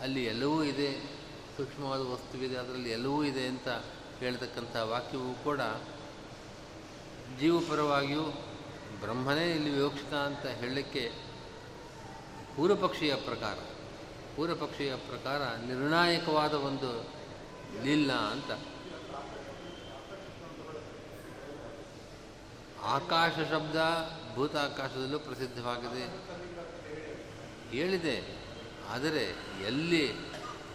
ಅಲ್ಲಿ 0.00 0.24
ಎಲ್ಲವೂ 0.24 0.62
ಇದೆ, 0.62 0.90
ಸೂಕ್ಷ್ಮವಾದ 1.56 2.00
ವಸ್ತುವಿದೆ, 2.00 2.56
ಅದರಲ್ಲಿ 2.56 2.90
ಎಲ್ಲವೂ 2.90 3.24
ಇದೆ 3.24 3.46
ಅಂತ 3.46 3.68
ಹೇಳ್ತಕ್ಕಂಥ 4.18 4.76
ವಾಕ್ಯವೂ 4.76 5.34
ಕೂಡ 5.44 5.60
ಜೀವಪರವಾಗಿಯೂ 7.40 8.24
ಬ್ರಹ್ಮನೇ 9.00 9.50
ಇಲ್ಲಿ 9.50 9.70
ವಿವಕ್ಷಿತ 9.70 10.14
ಅಂತ 10.14 10.46
ಹೇಳಲಿಕ್ಕೆ 10.46 11.23
ಪೂರ್ವಪಕ್ಷಿಯ 12.56 13.14
ಪ್ರಕಾರ 13.14 13.56
ಪೂರ್ವಪಕ್ಷಿಯ 14.36 14.92
ಪ್ರಕಾರ 14.96 15.42
ನಿರ್ಣಾಯಕವಾದ 15.66 16.54
ಒಂದು 16.54 16.90
ಲೀಲ 17.84 18.12
ಅಂತ. 18.12 18.50
ಆಕಾಶ 22.82 23.34
ಶಬ್ದ 23.50 23.76
ಭೂತಾಕಾಶದಲ್ಲೂ 24.34 25.18
ಪ್ರಸಿದ್ಧವಾಗಿದೆ. 25.18 26.04
ಹೇಳಿದೆ, 27.70 28.16
ಆದರೆ 28.90 29.24
ಎಲ್ಲಿ 29.66 30.04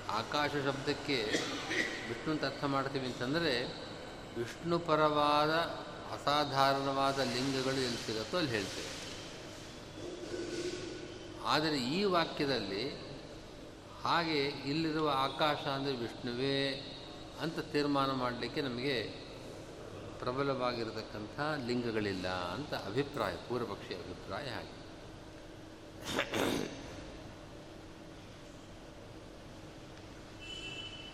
ಆಕಾಶ 0.10 0.52
ಶಬ್ದಕ್ಕೆ 0.66 1.18
ವಿಷ್ಣು 2.08 2.32
ಅಂತ 2.32 2.46
ಅರ್ಥ 2.46 2.64
ಮಾಡ್ತೀವಿ 2.64 3.06
ಅಂತಂದರೆ 3.06 3.54
ವಿಷ್ಣುಪರವಾದ 4.38 5.54
ಅಸಾಧಾರಣವಾದ 6.14 7.20
ಲಿಂಗಗಳು 7.20 7.80
ಎಲ್ಲಿ 7.88 8.02
ಸಿಗುತ್ತೋ 8.06 8.38
ಅಲ್ಲಿ 8.38 8.52
ಹೇಳ್ತೇವೆ. 8.52 8.99
ಆದರೆ 11.46 11.78
ಈ 11.78 12.04
ವಾಕ್ಯದಲ್ಲಿ 12.04 13.10
ಹಾಗೆ 14.04 14.44
ಇಲ್ಲಿರುವ 14.44 15.10
ಆಕಾಶ 15.10 15.58
ಅಂದರೆ 15.58 15.96
ವಿಷ್ಣುವೇ 15.96 16.72
ಅಂತ 17.42 17.60
ತೀರ್ಮಾನ 17.60 18.12
ಮಾಡಲಿಕ್ಕೆ 18.12 18.62
ನಮಗೆ 18.62 19.04
ಪ್ರಬಲವಾಗಿರತಕ್ಕಂಥ 20.20 21.40
ಲಿಂಗಗಳಿಲ್ಲ 21.68 22.28
ಅಂತ 22.28 22.74
ಅಭಿಪ್ರಾಯ 22.74 23.36
ಪೂರ್ವಪಕ್ಷಿ 23.36 23.96
ಅಭಿಪ್ರಾಯ 23.96 24.44
ಹಾಗೆ. 24.44 24.80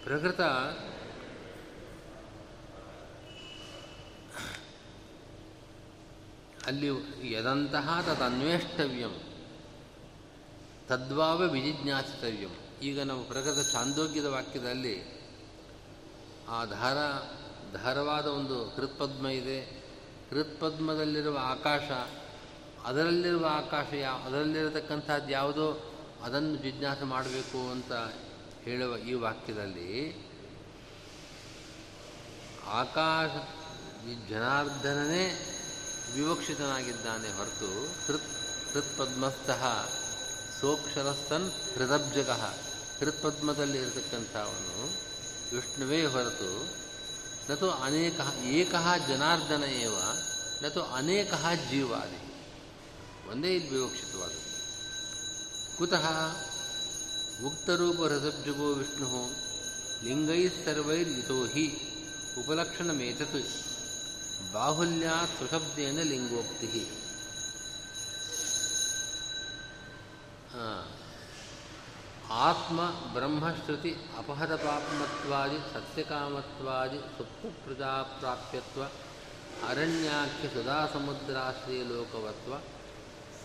ಪ್ರಕೃತ 0.04 0.42
ಅಲ್ಲಿ 6.66 6.88
ಯದಂತಹ 7.32 8.02
ತದನ್ವೇಷ್ಟವ್ಯಂ. 8.02 9.25
ತದ್ವಾವ 10.88 11.38
ವಿಜಿಜ್ಞಾಸಿತವ್ಯಂ. 11.38 12.50
ಈಗ 12.82 13.02
ನಾವು 13.02 13.24
ಪ್ರಗತ 13.24 13.72
ಚಾಂದೋಗ್ಯದ 13.72 14.26
ವಾಕ್ಯದಲ್ಲಿ 14.26 15.16
ಆ 16.50 16.66
ಧಾರ, 16.66 16.98
ಧಾರವಾದ 17.78 18.26
ಒಂದು 18.26 18.70
ಹೃತ್ಪದ್ಮ 18.70 19.28
ಇದೆ. 19.28 19.62
ಹೃತ್ಪದ್ಮದಲ್ಲಿರುವ 20.30 21.38
ಆಕಾಶ, 21.42 21.82
ಅದರಲ್ಲಿರುವ 22.86 23.46
ಆಕಾಶ 23.50 23.94
ಯಾವ 23.94 24.22
ಅದರಲ್ಲಿರತಕ್ಕಂಥದ್ದು 24.26 25.30
ಯಾವುದೋ 25.30 25.92
ಅದನ್ನು 26.24 26.56
ಜಿಜ್ಞಾಸ 26.56 27.02
ಮಾಡಬೇಕು 27.04 27.72
ಅಂತ 27.72 27.92
ಹೇಳುವ 28.64 28.98
ಈ 28.98 29.14
ವಾಕ್ಯದಲ್ಲಿ 29.14 30.26
ಆಕಾಶ 32.68 33.32
ಜನಾರ್ದನನೇ 34.30 35.52
ವಿವಕ್ಷಿತನಾಗಿದ್ದಾನೆ 36.16 37.38
ಹೊರತು 37.38 37.86
ಹೃತ್ 37.86 38.24
ಹೃತ್ಪದ್ಮಸ್ಥಃ 38.74 39.90
ಸೋಕ್ಷರಸ್ಥನ್ 40.62 41.52
ಹೃದಬ್ಜಗ. 41.76 42.30
ಹೃತ್ಪದ್ಮದಲ್ಲಿ 43.00 43.78
ಇರತಕ್ಕಂಥವನು 43.78 44.90
ವಿಷ್ಣುವೇ 45.56 46.06
ಹೊರತು 46.06 46.68
ನತು 47.50 47.72
ಅನೇಕ 47.72 48.20
ಏಕ 48.44 48.76
ಜನಾರ್ದನ 49.08 49.64
ಏವ, 49.64 49.96
ನತು 50.64 50.84
ಅನೇಕ 50.84 51.34
ಜೀವಾದಿ. 51.70 52.22
ಒಂದೇ 53.32 53.56
ಇಲ್ಲಿ 53.56 53.70
ವಿವಕ್ಷಿತವಾದದ್ದು. 53.70 54.46
ಕುತಃ 55.78 56.06
ಉಕ್ತರೂಪ 57.46 58.02
ಹೃದಬ್ಜಗೋ 58.02 58.74
ವಿಷ್ಣು 58.74 59.30
ಲಿಂಗೈಸ್ಸರ್ವೈರ್ಯುತೋ 60.04 61.46
ಹಿ 61.46 61.82
ಉಪಲಕ್ಷಣಮೇತತ್ 62.40 63.46
ಬಾಹುಲ್ಯಾತ್ 64.54 65.40
ಸುಶಬ್ದೇನ 65.40 66.02
ಲಿಂಗೋಕ್ತಿ 66.02 67.05
ಆತ್ಮ, 72.32 72.82
ಬ್ರಹ್ಮಶ್ರುತಿ 73.14 73.96
ಅಪಹತ 74.18 74.52
ಪಾಪಮತ್ವಾದಿ 74.52 75.58
ಸತ್ಯಕಾಮತ್ವಾದಿ 75.74 77.00
ಸುಪ್ತ 77.18 77.46
ಪ್ರಜಾಪ್ರಾಪ್ಯತ್ವ 77.66 78.84
ಅರಣ್ಯಾಖ್ಯ 79.70 80.48
ಸದಾ 80.48 80.90
ಸಮುದ್ರಾಶ್ರಯ 80.94 81.84
ಲೋಕವತ್ವ, 81.84 82.54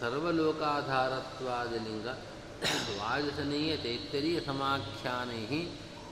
ಸರ್ವಲೋಕಾಧಾರತ್ವಾದಿಲಿಂಗ 0.00 2.06
ವಾಯುಸನೀಯ 2.98 3.76
ತೈತ್ತರೀಯ 3.76 4.40
ಸಮಾಖ್ಯಾನೈ 4.46 5.44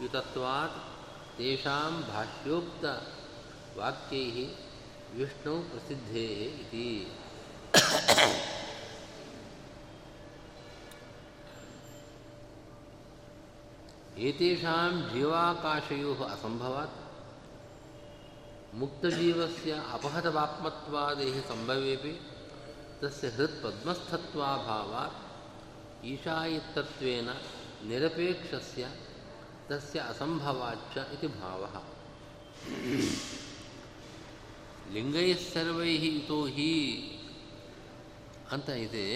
ಯುತತ್ವಾತ್ 0.03 0.79
ತೇಷಾಂ 1.39 1.95
ಭಾಷ್ಯೋಕ್ತ 2.09 2.85
ವಾಕ್ಯೈ 3.79 4.45
ವಿಷ್ಣು 5.15 5.55
ಪ್ರಸಿದ್ಧೇ 5.71 6.29
ಇತಿ. 6.63 6.89
ಏತೇಷಾಂ 14.19 15.11
ಜೀವಾಕಾಶಯೋ 15.13 16.15
ಅಸಂಭವಾತ್ 16.25 16.97
ಮುಕ್ತಜೀವಸ್ಯ 18.75 19.73
ಅಪಹತವಾತ್ಮತ್ವಾದೇಹ 19.93 21.41
ಸಂಭವೇಪಿ 21.49 22.13
ತಸ್ಯ 23.01 23.29
ಹೃತ್ಪದ್ಮಸ್ಥತ್ವಾಭಾವಾತ್ 23.29 25.21
ಈಶಾಯಿತ್ತತ್ವೇನ 26.05 27.29
ನಿರಪೇಕ್ಷಸ್ಯ 27.87 28.85
ತಸ್ಯ 29.69 30.01
ಅಸಂಭವಾಚ್ಚ 30.01 30.97
ಇತಿ 31.15 31.27
ಭಾವಃ 31.27 31.75
ಲಿಂಗೈಸ್ಸರ್ವೈ 34.93 35.95
ಯುತೋ 36.07 36.47
ಹಿ 36.47 36.73
ಅಂತ 38.53 38.69
ಇದೆ 38.71 39.07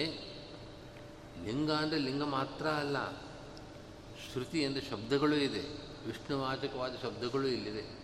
ಲಿಂಗ 1.45 1.71
ಅಂದರೆ 1.71 1.99
ಲಿಂಗ 1.99 2.23
ಮಾತ್ರ 2.23 2.67
ಅಲ್ಲ। 2.67 2.97
ಶ್ರುತಿ 4.33 4.61
ಎಂದು 4.61 4.81
ಶಬ್ದಗಳು 4.81 5.35
ಇದೆ. 5.35 5.61
ವಿಷ್ಣುವಾಚಕವಾದ 6.07 6.93
ಶಬ್ದಗಳು 7.03 7.47
ಇಲ್ಲಿದೆ. 7.47 8.03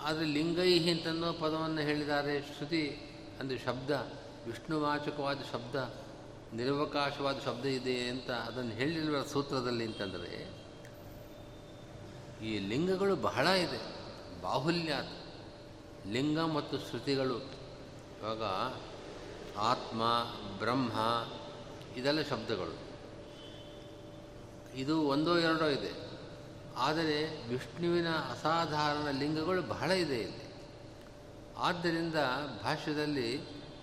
ಆದರೆ 0.00 0.24
ಲಿಂಗೈಹಿ 0.24 0.90
ಅಂತನ್ನೋ 0.90 1.32
ಪದವನ್ನು 1.32 1.80
ಹೇಳಿದ್ದಾರೆ 1.80 2.42
ಶ್ರುತಿ, 2.42 2.88
ಅಂದರೆ 3.40 3.58
ಶಬ್ದ, 3.58 3.90
ವಿಷ್ಣುವಾಚಕವಾದ 4.46 5.38
ಶಬ್ದ, 5.52 5.94
ನಿರವಕಾಶವಾದ 6.54 7.38
ಶಬ್ದ 7.38 7.66
ಇದೆ 7.66 8.08
ಅಂತ 8.08 8.30
ಅದನ್ನು 8.30 8.70
ಹೇಳಿರುವ 8.70 9.22
ಸೂತ್ರದಲ್ಲಿ 9.24 9.84
ಅಂತಂದರೆ, 9.84 10.50
ಈ 12.46 12.58
ಲಿಂಗಗಳು 12.58 13.16
ಬಹಳ 13.16 13.46
ಇದೆ, 13.46 13.80
ಬಾಹುಲ್ಯ 14.42 14.94
ಲಿಂಗ 16.06 16.38
ಮತ್ತು 16.38 16.78
ಶ್ರುತಿಗಳು, 16.78 17.38
ಇವಾಗ 18.20 18.42
ಆತ್ಮ, 19.58 20.02
ಬ್ರಹ್ಮ, 20.58 20.92
ಇದೆಲ್ಲ 21.96 22.22
ಶಬ್ದಗಳು. 22.22 22.87
ಇದು 24.78 25.02
ಒಂದೋ 25.02 25.38
ಎರಡೋ 25.38 25.66
ಇದೆ. 25.66 26.08
ಆದರೆ 26.76 27.48
ವಿಷ್ಣುವಿನ 27.48 28.08
ಅಸಾಧಾರಣ 28.08 29.10
ಲಿಂಗಗಳು 29.10 29.62
ಬಹಳ 29.62 29.90
ಇದೆ 29.90 30.20
ಇಲ್ಲಿ. 30.20 30.48
ಆದ್ದರಿಂದ 31.56 32.14
ಭಾಷ್ಯದಲ್ಲಿ 32.62 33.36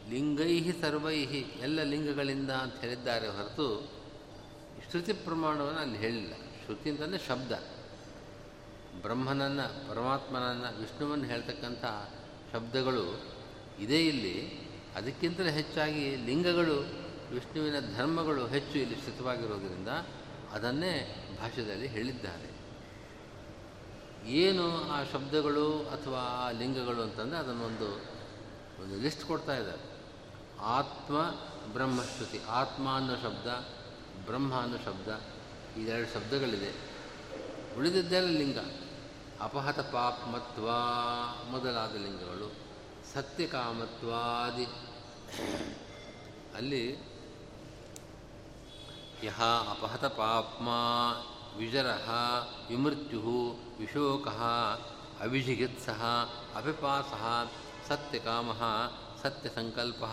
ಲಿಂಗೈಹಿ 0.10 0.81
ಸರ್ವೈಹಿ 0.81 1.39
ಎಲ್ಲ 1.39 1.84
ಲಿಂಗಗಳಿಂದ 1.84 2.51
ಅಂತ 2.51 2.79
ಹೇಳಿದ್ದಾರೆ 2.79 3.27
ಹೊರತು 3.27 3.95
ಶ್ರುತಿ 4.91 5.13
ಪ್ರಮಾಣವನ್ನು 5.13 5.79
ಅಲ್ಲಿ 5.79 5.97
ಹೇಳಿಲ್ಲ. 5.97 6.34
ಶ್ರುತಿ 6.34 6.89
ಅಂತಂದರೆ 6.89 7.19
ಶಬ್ದ. 7.27 7.51
ಬ್ರಹ್ಮನನ್ನು, 9.01 9.89
ಪರಮಾತ್ಮನನ್ನು, 9.89 10.79
ವಿಷ್ಣುವನ್ನು 10.79 11.25
ಹೇಳ್ತಕ್ಕಂಥ 11.25 11.86
ಶಬ್ದಗಳು 12.53 13.21
ಇದೇ 13.79 14.08
ಇಲ್ಲಿ. 14.08 14.65
ಅದಕ್ಕಿಂತಲೂ 14.95 15.45
ಹೆಚ್ಚಾಗಿ 15.45 16.15
ಲಿಂಗಗಳು, 16.15 16.79
ವಿಷ್ಣುವಿನ 17.34 17.75
ಧರ್ಮಗಳು 17.95 18.47
ಹೆಚ್ಚು 18.47 18.79
ಇಲ್ಲಿ 18.79 18.95
ಸ್ಥಿತವಾಗಿರೋದರಿಂದ 18.95 19.88
ಅದನ್ನೇ 20.55 21.21
ಭಾಷೆಯಲ್ಲಿ 21.41 21.87
ಹೇಳಿದ್ದಾರೆ. 21.87 22.55
ಏನು 24.29 24.91
ಆ 24.91 25.03
ಶಬ್ದಗಳು 25.03 25.79
ಅಥವಾ 25.79 26.19
ಆ 26.19 26.51
ಲಿಂಗಗಳು 26.51 27.01
ಅಂತಂದರೆ 27.01 27.37
ಅದನ್ನೊಂದು, 27.37 27.95
ಒಂದು 28.83 29.01
ಲಿಸ್ಟ್ 29.01 29.23
ಕೊಡ್ತಾ 29.23 29.57
ಇದ್ದಾರೆ. 29.57 29.95
ಆತ್ಮ 30.59 31.17
ಬ್ರಹ್ಮಶ್ರುತಿ 31.73 32.39
ಆತ್ಮ 32.43 32.95
ಅನ್ನೋ 32.95 33.15
ಶಬ್ದ, 33.15 33.47
ಬ್ರಹ್ಮ 34.25 34.61
ಅನ್ನೋ 34.61 34.77
ಶಬ್ದ, 34.77 35.07
ಇದೆರಡು 35.77 36.13
ಶಬ್ದಗಳಿದೆ. 36.13 36.95
ಉಳಿದಿದ್ದೆಲ್ಲ 37.77 38.27
ಲಿಂಗ. 38.27 38.57
ಅಪಹತ 39.41 39.79
ಪಾಪ್ಮತ್ವ 39.79 40.69
ಮೊದಲಾದ 41.51 41.95
ಲಿಂಗಗಳು. 41.95 42.53
ಸತ್ಯಕಾಮತ್ವಾದಿ 43.13 44.65
ಅಲ್ಲಿ 46.55 47.14
ಯಹ 49.25 49.41
ಅಪಹತ 49.43 50.05
ಪಾಪ್ಮಾ 50.05 50.79
ವಿಜರ 51.57 51.88
ವಿಮೃತ್ಯು 52.69 53.59
ವಿಶೋಕ 53.79 54.27
ಅವಿಜಿಗಿತ್ಸ 55.21 55.89
ಅಪಿಪಾಸ 56.55 57.11
ಸತ್ಯಕಾಮ 57.88 58.51
ಸತ್ಯಸಂಕಲ್ಪ 59.23 60.03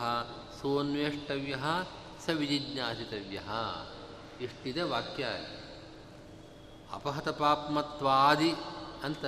ಸೋನ್ವೇಷ್ಟವ್ಯ 0.61 1.57
ಸ 2.27 2.29
ವಿಜಿಜ್ಞಾಸಿತವ್ಯ 2.29 3.43
ಇಷ್ಟಿದೆ 4.45 4.83
ವಾಕ್ಯ. 4.83 5.27
ಅಪಹತ 6.93 7.29
ಪಾಪ್ಮತ್ವಾದಿ 7.29 8.53
ಅಂತ 9.05 9.25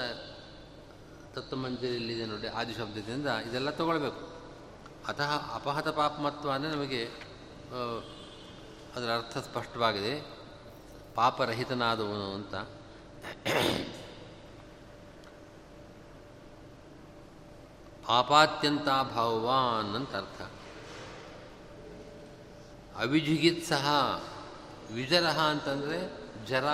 ತತ್ವಮಂಜರಿಯಲ್ಲಿದೆ 1.34 2.26
ನೋಡಿ 2.26 2.48
ಆದಿ 2.48 2.74
ಶಬ್ದದಿಂದ 2.74 3.26
ಇದೆಲ್ಲ 3.26 3.70
ತಗೊಳ್ಬೇಕು. 3.70 4.22
ಅತಃ 5.06 5.54
ಅಪಹತ 5.54 5.88
ಪಾಪ್ಮತ್ವ 5.88 6.50
ಅಂದರೆ 6.50 6.70
ನಮಗೆ 6.70 7.02
ಅದರ 8.96 9.16
ಅರ್ಥ 9.16 9.38
ಸ್ಪಷ್ಟವಾಗಿದೆ. 9.38 10.38
ಪಾಪರಹಿತನಾದವನು 11.14 12.34
ಅಂತ. 12.34 12.54
ಪಾಪಾತ್ಯಂತ 18.06 18.84
ಭಾವವಾನ್ 18.84 19.94
ಅಂತ 19.94 20.16
ಅರ್ಥ. 20.16 20.42
ಅವಿಜಿಗಿತ್ಸಹ, 22.96 23.86
ವಿಜರಹ 24.94 25.38
ಅಂತಂದರೆ 25.38 26.12
ಜರ, 26.46 26.64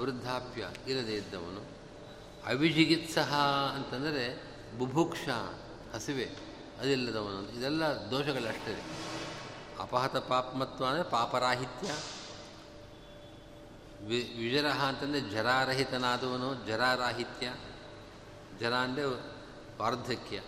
ವೃದ್ಧಾಪ್ಯ 0.00 0.68
ಇರದೇ 0.86 1.14
ಇದ್ದವನು. 1.14 1.76
ಅವಿಜಿಗಿತ್ಸಹ 2.46 3.34
ಅಂತಂದರೆ 3.74 4.42
ಬುಭುಕ್ಷ, 4.78 5.28
ಹಸಿವೆ, 5.94 6.24
ಅದಿಲ್ಲದವನು. 6.80 7.58
ಇದೆಲ್ಲ 7.58 7.84
ದೋಷಗಳಷ್ಟೇ. 7.84 8.84
ಅಪಹತ 9.80 10.16
ಪಾಪಮತ್ವ 10.16 10.86
ಅಂದರೆ 10.86 11.10
ಪಾಪರಾಹಿತ್ಯ. 11.10 11.90
ವಿ, 14.06 14.34
ವಿಜರಹ 14.38 14.84
ಅಂತಂದರೆ 14.84 15.20
ಜರಾರಹಿತನಾದವನು, 15.20 16.66
ಜರಾರಾಹಿತ್ಯ, 16.66 17.52
ಜರ 18.60 18.74
ಅಂದರೆ 18.74 19.04
ವಾರ್ಧಕ್ಯ. 19.80 20.40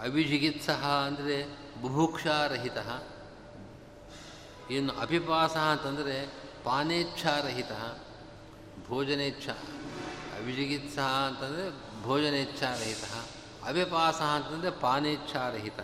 ಅವಿಜಿಗಿತ್ಸಹ 0.00 1.04
ಅಂದರೆ 1.06 1.58
ಬುಭುಕ್ಷಾರಹಿತ. 1.82 2.76
ಇನ್ನು 4.70 4.92
ಅಪಿಪಾಸ 4.92 5.56
ಅಂತಂದರೆ 5.56 6.32
ಪಾನೇಚ್ಛಾರಹಿತ. 6.64 7.72
ಭೋಜನೇಚ್ಛ 8.88 9.48
ಅವಿಜಿಗಿತ್ಸಹ 10.38 11.24
ಅಂತಂದರೆ 11.28 12.02
ಭೋಜನೇಚ್ಛಾರಹಿತ. 12.02 13.04
ಅವಿಪಾಸ 13.64 14.14
ಅಂತಂದರೆ 14.14 14.70
ಪಾನೇಚ್ಛಾರಹಿತ. 14.70 15.80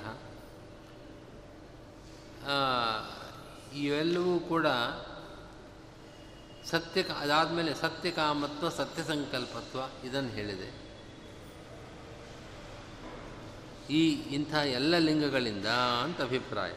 ಇವೆಲ್ಲವೂ 3.75 4.41
ಕೂಡ 4.41 4.67
ಸತ್ಯ 6.65 7.03
ಅದಾದಮೇಲೆ 7.03 7.75
ಸತ್ಯಕಾಮತ್ವ 7.75 8.69
ಸತ್ಯ 8.69 9.03
ಸಂಕಲ್ಪತ್ವ 9.03 10.07
ಇದನ್ನು 10.07 10.31
ಹೇಳಿದೆ. 10.31 10.91
ಈ 13.91 14.03
ಇಂಥ 14.35 14.55
ಎಲ್ಲ 14.55 14.99
ಲಿಂಗಗಳಿಂದ 14.99 15.67
ಅಂತ 16.03 16.21
ಅಭಿಪ್ರಾಯ. 16.21 16.73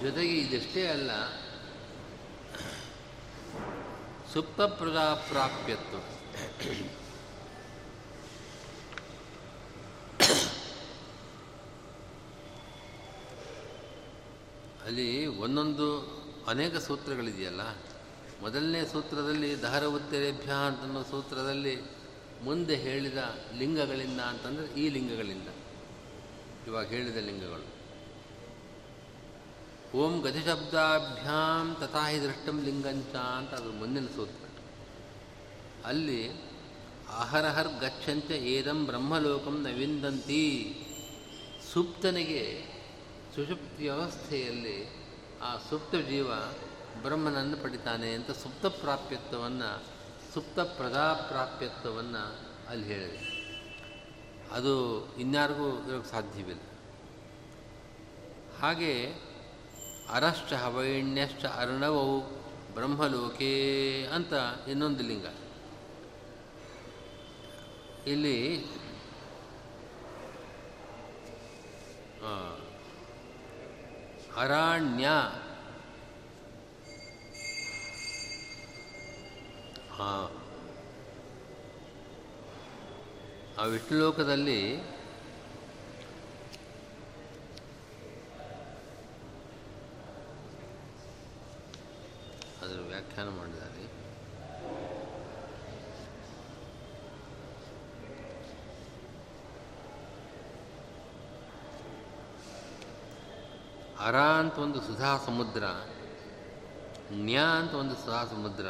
ಜೊತೆಗೆ 0.00 0.34
ಇದಷ್ಟೇ 0.38 0.86
ಅಲ್ಲ, 0.86 1.10
ಸುಪ್ತ 4.32 4.60
ಪ್ರಜಾಪ್ರಾಪ್ಯತ್ವ. 4.60 5.98
ಅಲ್ಲಿ 14.86 15.26
ಒಂದೊಂದು 15.26 15.88
ಅನೇಕ 16.48 16.76
ಸೂತ್ರಗಳಿದೆಯಲ್ಲ? 16.76 17.60
ಮೊದಲನೇ 18.42 18.84
ಸೂತ್ರದಲ್ಲಿ 18.84 19.62
ದಹರ 19.62 19.84
ಉತ್ತರೇಭ್ಯ 19.84 20.52
ಅಂತನ್ನೋ 20.66 21.02
ಸೂತ್ರದಲ್ಲಿ 21.02 21.76
ಮುಂದೆ 22.42 22.76
ಹೇಳಿದ 22.76 23.16
ಲಿಂಗಗಳಿಂದ 23.58 24.20
ಅಂತಂದರೆ 24.20 24.80
ಈ 24.80 24.88
ಲಿಂಗಗಳಿಂದ. 24.88 25.48
ಇವಾಗ 26.66 26.86
ಹೇಳಿದ 26.86 27.16
ಲಿಂಗಗಳು. 27.16 27.74
ಓಂ 29.96 30.20
ಗತಿಶಬ್ದಾಭ್ಯಾಂ 30.20 31.76
ತಥಾ 31.80 32.08
ಹಿ 32.08 32.22
ದೃಷ್ಟಂ 32.22 32.64
ಲಿಂಗಂಚ 32.64 33.14
ಅಂತ 33.14 33.50
ಅದು 33.50 33.72
ಮುಂದಿನ 33.72 34.06
ಸೂತ್ರ. 34.16 34.48
ಅಲ್ಲಿ 35.84 36.28
ಅಹರಹರ್ 37.08 37.80
ಗಚ್ಚಂಚ 37.80 38.30
ಏದಂ 38.30 38.86
ಬ್ರಹ್ಮಲೋಕಂ 38.86 39.62
ನವಿಂದಂತಿ. 39.62 39.78
ವಿಂದಂತಿ 39.78 40.76
ಸುಪ್ತನಿಗೆ 41.72 42.73
ಸುಷುಪ್ತಿ 43.34 43.88
ವ್ಯವಸ್ಥೆಯಲ್ಲಿ 43.88 45.06
ಆ 45.42 45.56
ಸುಪ್ತ 45.56 45.94
ಜೀವ 45.94 46.34
ಬ್ರಹ್ಮನನ್ನು 47.02 47.56
ಪಡಿತಾನೆ 47.56 48.14
ಅಂತ 48.14 48.30
ಸುಪ್ತ 48.30 48.66
ಪ್ರಾಪ್ಯತ್ವವನ್ನು, 48.66 49.84
ಸುಪ್ತ 50.34 50.60
ಪ್ರಜಾಪ್ರಾಪ್ಯತ್ವವನ್ನು 50.60 52.40
ಅಲ್ಲಿ 52.68 52.86
ಹೇಳಿದೆ. 52.86 53.34
ಅದು 54.52 55.06
ಇನ್ಯಾರಿಗೂ 55.16 55.88
ಇರೋಕ್ಕೆ 55.88 56.10
ಸಾಧ್ಯವಿಲ್ಲ. 56.10 56.60
ಹಾಗೆ 58.60 59.14
ಅರಶ್ಚ 60.10 60.52
ಹವೈಣ್ಯಶ್ಚ 60.52 61.44
ಅರ್ಣವವು 61.44 62.20
ಬ್ರಹ್ಮಲೋಕೇ 62.74 64.06
ಅಂತ 64.06 64.32
ಇನ್ನೊಂದು 64.68 65.04
ಲಿಂಗ. 65.04 65.26
ಇಲ್ಲಿ 68.06 68.64
ಅರಾಣ್ಯ. 74.36 75.06
ಆ. 79.98 80.26
ವಿಷ್ಣುಲೋಕದಲ್ಲಿ 83.66 84.80
ಅದರ 92.62 92.80
ವ್ಯಾಖ್ಯಾನ 92.80 93.28
ಮಾಡಿದ್ದಾರೆ. 93.28 94.13
ಅರ 104.04 104.16
ಅಂತ 104.16 104.54
ಒಂದು 104.54 104.80
ಸುಧಾ 104.80 105.18
ಸಮುದ್ರ, 105.26 105.64
ನ್ಯ 107.12 107.38
ಅಂತ 107.58 107.74
ಒಂದು 107.74 107.94
ಸುಧಾ 107.94 108.24
ಸಮುದ್ರ. 108.24 108.66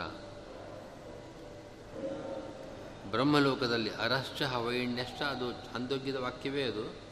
ಬ್ರಹ್ಮಲೋಕದಲ್ಲಿ 3.11 3.91
ಅರಶ್ಚ 3.91 4.43
ಹವೈಣ್ಯಶ್ಚ 4.43 5.23
ಅದು 5.23 5.49
ಅಂದೋಗ್ಯದ 5.49 6.17
ವಾಕ್ಯವೇ 6.17 6.63
ಅದು. 6.63 7.05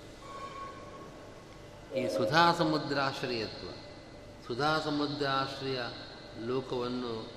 ಈ 1.95 2.09
ಸುಧಾ 2.09 2.53
ಸಮುದ್ರಾಶ್ರಯತ್ವ 2.53 3.69
ಸುಧಾ 4.47 4.81
ಸಮುದ್ರಾಶ್ರಯ 4.81 5.81
ಲೋಕವನ್ನು 6.47 7.33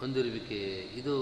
ಹೊಂದಿರುವಿಕೆ, 0.00 0.64
ಇದು 0.76 1.16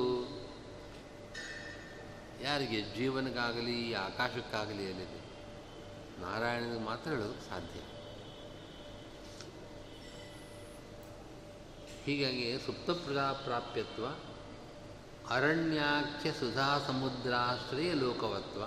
ಯಾರಿಗೆ? 2.42 2.82
ಜೀವನಕ್ಕಾಗಲಿ 2.82 3.94
ಆಕಾಶಕ್ಕಾಗಲಿ 3.94 4.92
ಅಲ್ಲಿದೆ. 4.92 5.26
ನಾರಾಯಣನಿಗೆ 6.20 6.84
ಮಾತ್ರ 6.84 7.10
ಹೇಳೋದಕ್ಕೆ 7.10 7.50
ಸಾಧ್ಯ. 7.50 7.95
ಹೀಗಾಗಿ 12.06 12.58
ಸುಪ್ತ 12.66 12.90
ಪ್ರಾಪ್ಯತ್ವ 13.44 14.06
ಅರಣ್ಯಾಖ್ಯ 15.30 16.32
ಸುಧಾ 16.32 16.78
ಸಮುದ್ರಾಶ್ರಯ 16.78 17.92
ಲೋಕವತ್ವ. 17.94 18.62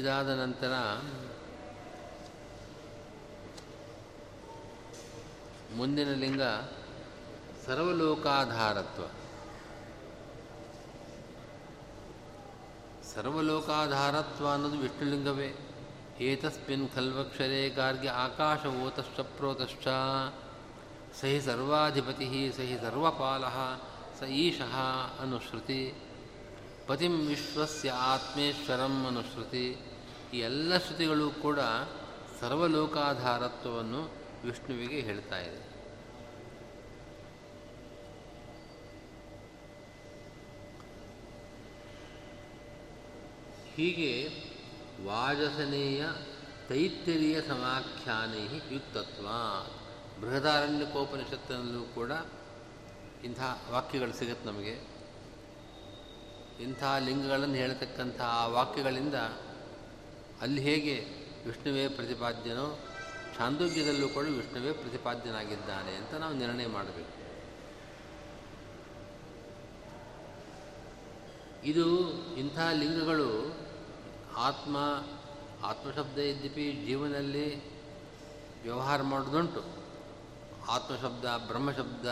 ಇದಾದ 0.00 0.28
ನಂತರ 0.28 0.72
ಮುಂದಿನ 5.76 6.14
ಲಿಂಗ 6.14 6.42
ಸರ್ವಲೋಕಾಧಾರತ್ವ. 7.66 9.02
ಸರ್ವಲೋಕಾಧಾರತ್ವ 13.14 14.52
ಅನ್ನೋದು 14.52 14.78
ವಿಷ್ಣುಲಿಂಗವೇ. 14.78 15.67
ಏತಸ್ಮಿನ್ 16.20 16.88
ಖಲ್ವಕ್ಷರೇ 16.88 17.68
ಗಾರ್ಗ್ಯ 17.68 18.08
ಆಕಾಶವೋತಶ್ಚ 18.08 19.20
ಪ್ರೋತಶ್ಚ 19.20 19.88
ಸ 21.20 21.24
ಹಿ 21.24 21.40
ಸರ್ವಾಧಿಪತಿ 21.40 22.52
ಸ 22.56 22.60
ಹಿ 22.60 22.76
ಸರ್ವಪಾಲ, 22.80 23.44
ಸ 24.18 24.22
ಈಶಃ 24.22 24.76
ಅನುಶ್ರುತಿ. 25.20 25.94
ಪತಿಂ 26.86 27.26
ವಿಶ್ವಸ್ಯ 27.26 27.90
ಆತ್ಮೇಶ್ವರಂ 27.90 29.06
ಅನುಶ್ರುತಿ. 29.06 29.76
ಈ 30.32 30.38
ಎಲ್ಲ 30.38 30.78
ಶ್ರುತಿಗಳು 30.78 31.30
ಕೂಡ 31.30 31.58
ಸರ್ವಲೋಕಾಧಾರತ್ವವನ್ನು 32.40 34.10
ವಿಷ್ಣುವಿಗೆ 34.44 35.00
ಹೇಳ್ತಾ 35.00 35.38
ಇದೆ. 35.38 35.68
ಹೀಗೆ 43.76 44.47
ವಾಜಸನೇಯ 45.04 46.06
ತೈತ್ತರಿಯ 46.68 47.40
ಸಮಾಖ್ಯಾನೈ 47.40 48.74
ಯುಕ್ತತ್ವ 48.74 49.26
ಬೃಹದಾರಣ್ಯಕೋಪನಿಷತ್ತಿನಲ್ಲೂ 50.20 51.82
ಕೂಡ 51.82 52.12
ಇಂಥ 53.24 53.40
ವಾಕ್ಯಗಳು 53.70 54.12
ಸಿಗುತ್ತೆ 54.12 54.46
ನಮಗೆ. 54.46 54.98
ಇಂಥ 56.62 56.84
ಲಿಂಗಗಳನ್ನು 56.98 57.54
ಹೇಳತಕ್ಕಂಥ 57.54 58.20
ಆ 58.20 58.46
ವಾಕ್ಯಗಳಿಂದ 58.46 59.14
ಅಲ್ಲಿ 60.40 60.60
ಹೇಗೆ 60.60 60.94
ವಿಷ್ಣುವೇ 61.46 61.88
ಪ್ರತಿಪಾದ್ಯನೋ 61.88 62.78
ಛಾಂದೋಗ್ಯದಲ್ಲೂ 63.36 64.08
ಕೂಡ 64.08 64.24
ವಿಷ್ಣುವೇ 64.24 64.72
ಪ್ರತಿಪಾದ್ಯನಾಗಿದ್ದಾನೆ 64.72 65.94
ಅಂತ 65.94 66.14
ನಾವು 66.14 66.34
ನಿರ್ಣಯ 66.34 66.66
ಮಾಡಬೇಕು. 66.66 67.18
ಇದು 71.66 72.12
ಇಂಥ 72.36 72.58
ಲಿಂಗಗಳು 72.72 73.58
ಆತ್ಮ 74.38 74.76
ಆತ್ಮಶಬ್ದ 75.64 76.18
ಇದ್ದಿಪಿ 76.18 76.72
ಜೀವನಲ್ಲಿ 76.86 77.78
ವ್ಯವಹಾರ 78.62 79.02
ಮಾಡೋದುಂಟು 79.02 79.78
ಆತ್ಮಶಬ್ದ, 80.70 81.24
ಬ್ರಹ್ಮಶಬ್ದ, 81.24 82.06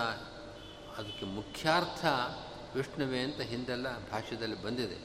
ಅದಕ್ಕೆ 0.99 1.27
ಮುಖ್ಯಾರ್ಥ 1.27 2.05
ವಿಷ್ಣುವೆ 2.75 3.21
ಅಂತ 3.21 3.41
ಹಿಂದೆಲ್ಲ 3.41 3.99
ಭಾಷ್ಯದಲ್ಲಿ 3.99 4.62
ಬಂದಿದೆ. 4.62 4.99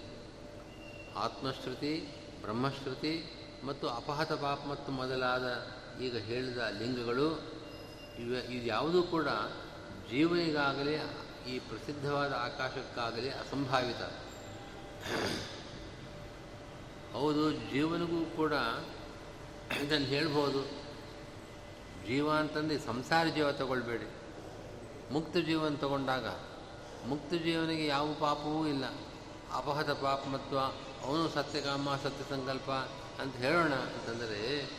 ಆತ್ಮಶ್ರುತಿ, 1.15 2.17
ಬ್ರಹ್ಮಶ್ರುತಿ 2.41 3.31
ಮತ್ತು 3.65 3.89
ಅಪಹತ 3.89 4.31
ಪಾಪ 4.31 4.59
ಮತ್ತು 4.65 4.91
ಮೊದಲಾದ 4.91 5.67
ಈಗ 6.01 6.17
ಹೇಳಿದ 6.17 6.57
ಲಿಂಗಗಳು, 6.57 7.27
ಇವ 8.19 8.33
ಇದ್ಯಾವುದೂ 8.33 9.03
ಕೂಡ 9.03 9.27
ಜೀವನಿಗಾಗಲಿ 10.11 10.95
ಈ 11.49 11.59
ಪ್ರಸಿದ್ಧವಾದ 11.59 12.33
ಆಕಾಶಕ್ಕಾಗಲಿ 12.33 13.29
ಅಸಂಭಾವಿತ. 13.29 14.01
ಹೌದು, 17.13 17.51
ಜೀವನಿಗೂ 17.51 18.25
ಕೂಡ 18.35 18.53
ಇದನ್ನು 19.81 20.07
ಹೇಳ್ಬೋದು. 20.07 20.81
ಜೀವ 22.07 22.31
ಅಂತಂದು 22.31 22.79
ಸಂಸಾರ 22.79 23.25
ಜೀವ 23.25 23.51
ತಗೊಳ್ಬೇಡಿ. 23.51 24.07
ಮುಕ್ತ 25.11 25.37
ಜೀವನ 25.37 25.75
ತಗೊಂಡಾಗ 25.75 26.25
ಮುಕ್ತ 27.07 27.33
ಜೀವನಿಗೆ 27.33 27.85
ಯಾವ 27.85 28.13
ಪಾಪವೂ 28.13 28.67
ಇಲ್ಲ. 28.67 28.85
ಅಪಹತ 29.53 29.89
ಪಾಪಮತ್ವ, 29.89 30.59
ಅವನು 31.07 31.29
ಸತ್ಯಕಾಮ 31.29 31.95
ಸತ್ಯ 31.95 32.23
ಸಂಕಲ್ಪ 32.29 32.71
ಅಂತ 33.21 33.35
ಹೇಳೋಣ 33.35 33.73
ಅಂತಂದರೆ, 33.73 34.69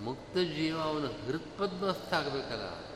ಮುಕ್ತ 0.00 0.34
ಜೀವ 0.34 0.80
ಅವನು 0.80 1.26
ಹೃತ್ಪದ್ಮಸ್ಥ 1.26 2.14
ಆಗಬೇಕಲ್ಲ. 2.14 2.92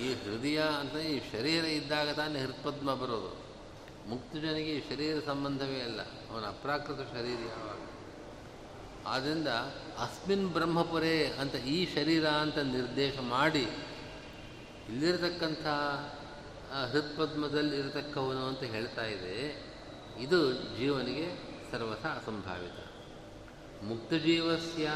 ಈ 0.00 0.14
ಹೃದಯ 0.14 0.60
ಅಂತ 0.60 0.94
ಈ 0.94 1.30
ಶರೀರ 1.32 1.64
ಇದ್ದಾಗ 1.64 2.10
ತಾನೇ 2.10 2.40
ಹೃತ್ಪದ್ಮ 2.40 2.94
ಬರೋದು. 2.94 3.39
ಮುಕ್ತ 4.10 4.36
ಜನಿಗೆ 4.36 4.70
ಈ 4.70 4.80
ಶರೀರ 4.88 5.16
ಸಂಬಂಧವೇ 5.26 5.80
ಅಲ್ಲ. 5.80 6.00
ಅವನ 6.30 6.44
ಅಪ್ರಾಕೃತ 6.44 7.00
ಶರೀರ 7.12 7.40
ಯಾವಾಗ? 7.48 7.78
ಆದ್ದರಿಂದ 9.06 9.48
ಅಸ್ಮಿನ್ 9.98 10.46
ಬ್ರಹ್ಮಪುರೇ 10.48 11.16
ಅಂತ 11.40 11.54
ಈ 11.54 11.78
ಶರೀರ 11.94 12.26
ಅಂತ 12.28 12.58
ನಿರ್ದೇಶ 12.58 13.18
ಮಾಡಿ, 13.28 13.66
ಇಲ್ಲಿರತಕ್ಕಂಥ 14.88 15.66
ಹೃತ್ಪದ್ಮದಲ್ಲಿ 16.92 17.76
ಇರತಕ್ಕವನು 17.76 18.42
ಅಂತ 18.46 18.62
ಹೇಳ್ತಾ 18.62 19.04
ಇದೆ, 19.04 19.36
ಇದು 20.18 20.52
ಜೀವನಿಗೆ 20.78 21.26
ಸರ್ವಥ 21.72 22.06
ಅಸಂಭಾವಿತ. 22.06 22.78
ಮುಕ್ತಜೀವಸ್ಯ 23.82 24.86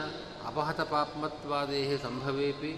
ಅಪಹತ 0.46 0.80
ಪಾಪ್ಮತ್ವಾದೇ 0.80 1.98
ಸಂಭವೇಪಿ, 2.02 2.72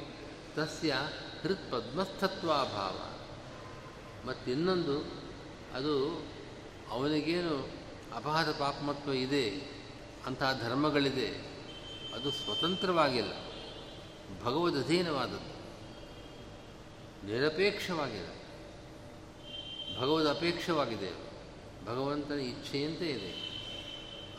ತಸ್ಯ 0.57 0.95
ಹೃತ್ಪದ್ಮಸ್ಥತ್ವಾಭಾವ. 1.43 2.97
ಮತ್ತಿನ್ನೊಂದು 4.29 5.26
ಅದು 5.77 5.95
ಅವನಿಗೇನು 6.91 7.69
ಅಪಹತ 8.17 8.49
ಪಾಪಮತ್ವ 8.49 9.13
ಇದೆ, 9.13 9.45
ಅಂತಹ 10.27 10.61
ಧರ್ಮಗಳಿದೆ, 10.63 11.29
ಅದು 12.15 12.31
ಸ್ವತಂತ್ರವಾಗಿಲ್ಲ. 12.31 13.33
ಭಗವದಧೀನವಾದದ್ದು 14.45 15.57
ನಿರಪೇಕ್ಷವಾಗಿದೆ 17.27 18.37
ಭಗವದ್ 20.01 20.29
ಅಪೇಕ್ಷವಾಗಿದೆ, 20.29 21.11
ಭಗವಂತನ 21.87 22.41
ಇಚ್ಛೆಯಂತೆ 22.41 23.07
ಇದೆ. 23.11 23.33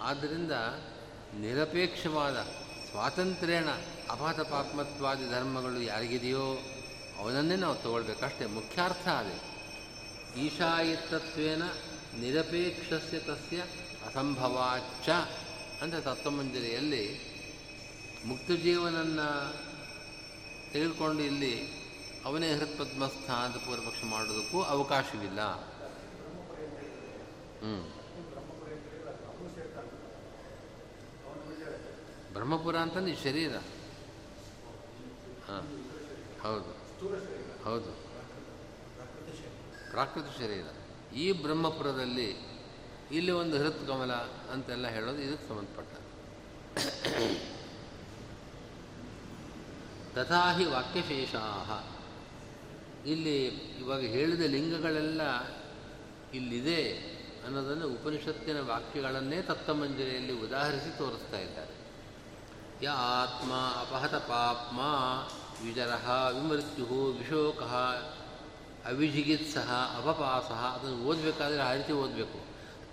ಆದ್ದರಿಂದ 0.01 0.51
ನಿರಪೇಕ್ಷವಾದ 1.39 2.37
ಸ್ವಾತಂತ್ರ್ಯನ 2.91 3.69
ಅಪಾತ 4.09 4.39
ಪಾಪಮತ್ವಾದಿ 4.39 5.25
ಧರ್ಮಗಳು 5.29 5.81
ಯಾರಿಗಿದೆಯೋ 5.81 6.47
ಅವನನ್ನೇ 7.19 7.55
ನಾವು 7.55 7.75
ತಗೊಳ್ಬೇಕಷ್ಟೇ, 7.75 8.45
ಮುಖ್ಯಾರ್ಥ 8.45 9.07
ಅದೇ. 9.07 9.56
ಈಶಾಯಿತ್ತತ್ವೇನ 10.37 11.63
ನಿರಪೇಕ್ಷಸ್ಯ 12.19 13.19
ತಸ್ಯ 13.19 13.57
ಅಸಂಭವಾಚ್ಚ 14.05 15.09
ಅಂತ 15.81 15.95
ತತ್ವಮಂಜರಿಯಲ್ಲಿ 15.95 17.37
ಮುಕ್ತ 18.25 18.51
ಜೀವನನ್ನು 18.51 19.53
ತೆಗೆದುಕೊಂಡು 20.73 21.23
ಇಲ್ಲಿ 21.23 21.67
ಅವನೇ 22.25 22.53
ಹೃತ್ಪದ್ಮಸ್ಥ 22.53 23.29
ಅಂತ 23.29 23.55
ಪೂರ್ವಪಕ್ಷ 23.55 24.03
ಮಾಡೋದಕ್ಕೂ 24.03 24.61
ಅವಕಾಶವಿಲ್ಲ. 24.61 25.41
ಹ್ಞೂ 27.59 27.93
ಬ್ರಹ್ಮಪುರ 32.33 32.75
ಅಂತಂದು 32.75 33.15
ಶರೀರ. 33.15 33.55
ಹಾಂ. 35.47 35.89
ಹೌದು. 36.41 36.71
ಹೌದು. 37.63 38.06
ಪ್ರಾಕೃತ 39.97 40.25
ಶರೀರ. 40.37 40.65
ಈ 41.15 41.31
ಬ್ರಹ್ಮಪುರದಲ್ಲಿ 41.31 42.27
ಇಲ್ಲಿ 43.11 43.31
ಒಂದು 43.31 43.55
ಹೃತ್ 43.57 43.87
ಕಮಲ 43.87 44.11
ಅಂತೆಲ್ಲ 44.53 44.87
ಹೇಳೋದು 44.87 45.19
ಇದಕ್ಕೆ 45.19 45.47
ಸಂಬಂಧಪಟ್ಟ. 45.49 45.93
ತಥಾಹಿ 50.15 50.65
ವಾಕ್ಯಶೇಷ 50.65 51.35
ಇಲ್ಲಿ 53.07 53.45
ಇವಾಗ 53.81 54.01
ಹೇಳಿದ 54.01 54.41
ಲಿಂಗಗಳೆಲ್ಲ 54.41 55.21
ಇಲ್ಲಿದೆ 56.33 56.81
ಅನ್ನೋದನ್ನು 57.45 57.87
ಉಪನಿಷತ್ತಿನ 57.87 58.59
ವಾಕ್ಯಗಳನ್ನೇ 58.61 59.41
ತತ್ತಮಂಜರಿಯಲ್ಲಿ 59.41 60.41
ಉದಾಹರಿಸಿ 60.41 60.97
ತೋರಿಸ್ತಾ 60.97 61.39
ಇದ್ದಾರೆ. 61.39 61.75
ಯ 62.85 62.87
ಆತ್ಮ 62.87 63.53
ಅಪಹತ 63.53 64.15
ಪಾಪ್ಮ 64.15 64.79
ವಿಜರಹ 65.65 66.09
ವಿಮೃತ್ಯು 66.33 66.85
ವಿಶೋಕ 67.13 67.61
ಅವಿಜಿಗಿತ್ಸಹ 68.87 69.71
ಅಪಪಾಸ 69.97 70.43
ಅದನ್ನು 70.43 70.97
ಓದಬೇಕಾದ್ರೆ 70.97 71.61
ಆ 71.61 71.73
ರೀತಿ 71.73 71.93
ಓದಬೇಕು. 71.93 72.37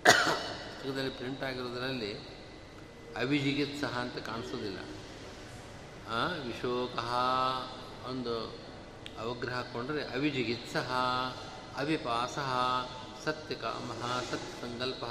ಪುಸ್ತಕದಲ್ಲಿ 0.03 1.09
ಪ್ರಿಂಟ್ 1.09 1.43
ಆಗಿರೋದರಲ್ಲಿ 1.43 2.13
ಅವಿಜಿಗಿತ್ಸಹ 3.17 3.97
ಅಂತ 3.97 4.17
ಕಾಣಿಸೋದಿಲ್ಲ. 4.17 4.77
ವಿಶೋಕ 6.47 6.99
ಒಂದು 8.09 8.55
ಅವಗ್ರಹ 9.19 9.61
ಕೊಂಡರೆ 9.61 10.03
ಅವಿಜಿಗಿತ್ಸಹ 10.03 10.91
ಅವಿಪಾಸ 11.77 12.39
ಸತ್ಯಕಾಮ, 13.25 13.91
ಸತ್ಯಸಂಕಲ್ಪ 14.21 15.03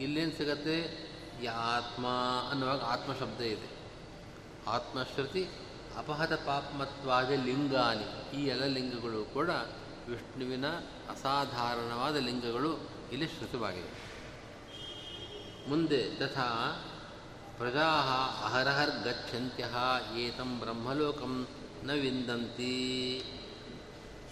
ಇಲ್ಲೇನು 0.00 0.32
ಸಿಗತ್ತೆ? 0.32 1.08
ಆತ್ಮ 1.46 2.06
ಅನ್ನುವಾಗ 2.50 2.82
ಆತ್ಮಶಬ್ದ 2.82 3.40
ಇದೆ. 3.40 3.68
ಆತ್ಮಶ್ರುತಿ 4.66 5.48
ಅಪಹತ 5.96 6.32
ಪಾಪ್ಮತ್ವಾದ 6.32 7.30
ಲಿಂಗಾನಿ 7.30 8.36
ಈ 8.36 8.44
ಎಲ್ಲ 8.46 8.64
ಲಿಂಗಗಳು 8.64 9.24
ಕೂಡ 9.24 9.50
ವಿಷ್ಣುವಿನ 10.08 10.64
ಅಸಾಧಾರಣವಾದ 11.10 12.16
ಲಿಂಗಗಳು 12.16 12.80
ಇಲ್ಲಿ 13.12 13.28
ಶ್ರುತವಾಗಿವೆ 13.28 14.08
ಮುಂದೆ 15.68 16.16
ತಥಾ 16.16 16.46
ಪ್ರಜಾ 17.58 17.88
ಅಹರಹರ್ 18.44 19.04
ಗಚ್ಚಂತ್ಯ 19.04 19.64
ಏತಂ 20.20 20.60
ಬ್ರಹ್ಮಲೋಕಂ 20.60 21.48
ನ 21.84 21.90
ವಿಂದಂತಿ. 21.90 23.24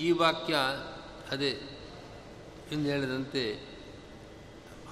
ಈ 0.01 0.11
ವಾಕ್ಯ 0.11 0.57
ಅದೇ 1.31 1.51
ಎಂದು 2.73 2.88
ಹೇಳಿದಂತೆ 2.88 3.77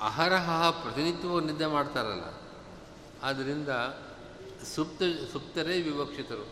ಅಹರಹ 0.00 0.70
ಪ್ರತಿನಿತ್ಯವೂ 0.70 1.40
ನಿದ್ದೆ 1.40 1.66
ಮಾಡ್ತಾರಲ್ಲ 1.66 2.24
ಆದ್ದರಿಂದ 3.22 3.68
ಸುಪ್ತ 4.64 5.02
ಸುಪ್ತರೇ 5.32 5.80
ವಿವಕ್ಷಿತರು. 5.80 6.46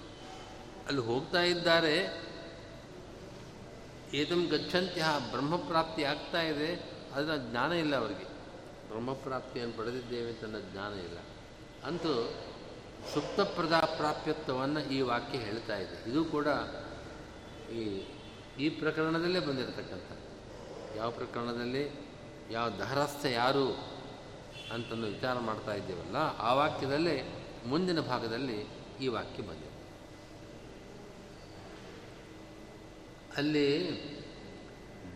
ಅಲ್ಲಿ 0.87 1.03
ಹೋಗ್ತಾ 1.03 1.42
ಇದ್ದಾರೆ. 1.42 2.22
ಏತಂ 4.14 4.46
ಗಚ್ಚಂತ್ಯ 4.46 5.05
ಬ್ರಹ್ಮಪ್ರಾಪ್ತಿ 5.31 6.05
ಆಗ್ತಾ 6.05 6.42
ಇದೆ. 6.42 6.90
ಅದರ 7.14 7.37
ಜ್ಞಾನ 7.37 7.72
ಇಲ್ಲ 7.72 7.96
ಅವರಿಗೆ. 7.96 8.25
ಬ್ರಹ್ಮಪ್ರಾಪ್ತಿಯನ್ನು 8.88 9.79
ಪಡೆದಿದ್ದೇವೆ 9.79 10.31
ಅಂತ 10.31 10.72
ಜ್ಞಾನ 10.72 10.92
ಇಲ್ಲ. 10.92 11.18
ಅಂತೂ 11.85 12.33
ಸುಪ್ತಪ್ರದ 13.14 13.72
ಪ್ರಾಪ್ಯತ್ವವನ್ನು 13.96 14.81
ಈ 14.81 15.01
ವಾಕ್ಯ 15.01 15.38
ಹೇಳ್ತಾ 15.38 15.77
ಇದೆ. 15.77 16.11
ಇದು 16.11 16.25
ಕೂಡ 16.25 16.46
ಈ 17.72 18.05
ಈ 18.59 18.68
ಪ್ರಕರಣದಲ್ಲೇ 18.68 19.40
ಬಂದಿರತಕ್ಕಂಥ. 19.40 20.18
ಯಾವ 20.96 21.11
ಪ್ರಕರಣದಲ್ಲಿ, 21.11 22.09
ಯಾವ 22.51 22.68
ದಹರಸ್ಥ 22.68 23.25
ಯಾರು 23.25 23.66
ಅಂತಂದು 24.72 25.07
ವಿಚಾರ 25.07 25.38
ಮಾಡ್ತಾ 25.38 25.75
ಇದ್ದೇವಲ್ಲ, 25.75 26.16
ಆ 26.16 26.55
ವಾಕ್ಯದಲ್ಲೇ 26.55 27.41
ಮುಂದಿನ 27.66 28.01
ಭಾಗದಲ್ಲಿ 28.01 28.66
ಈ 29.01 29.09
ವಾಕ್ಯ 29.09 29.42
ಬಂದಿದೆ. 29.42 29.70
ಅಲ್ಲಿ 33.37 33.68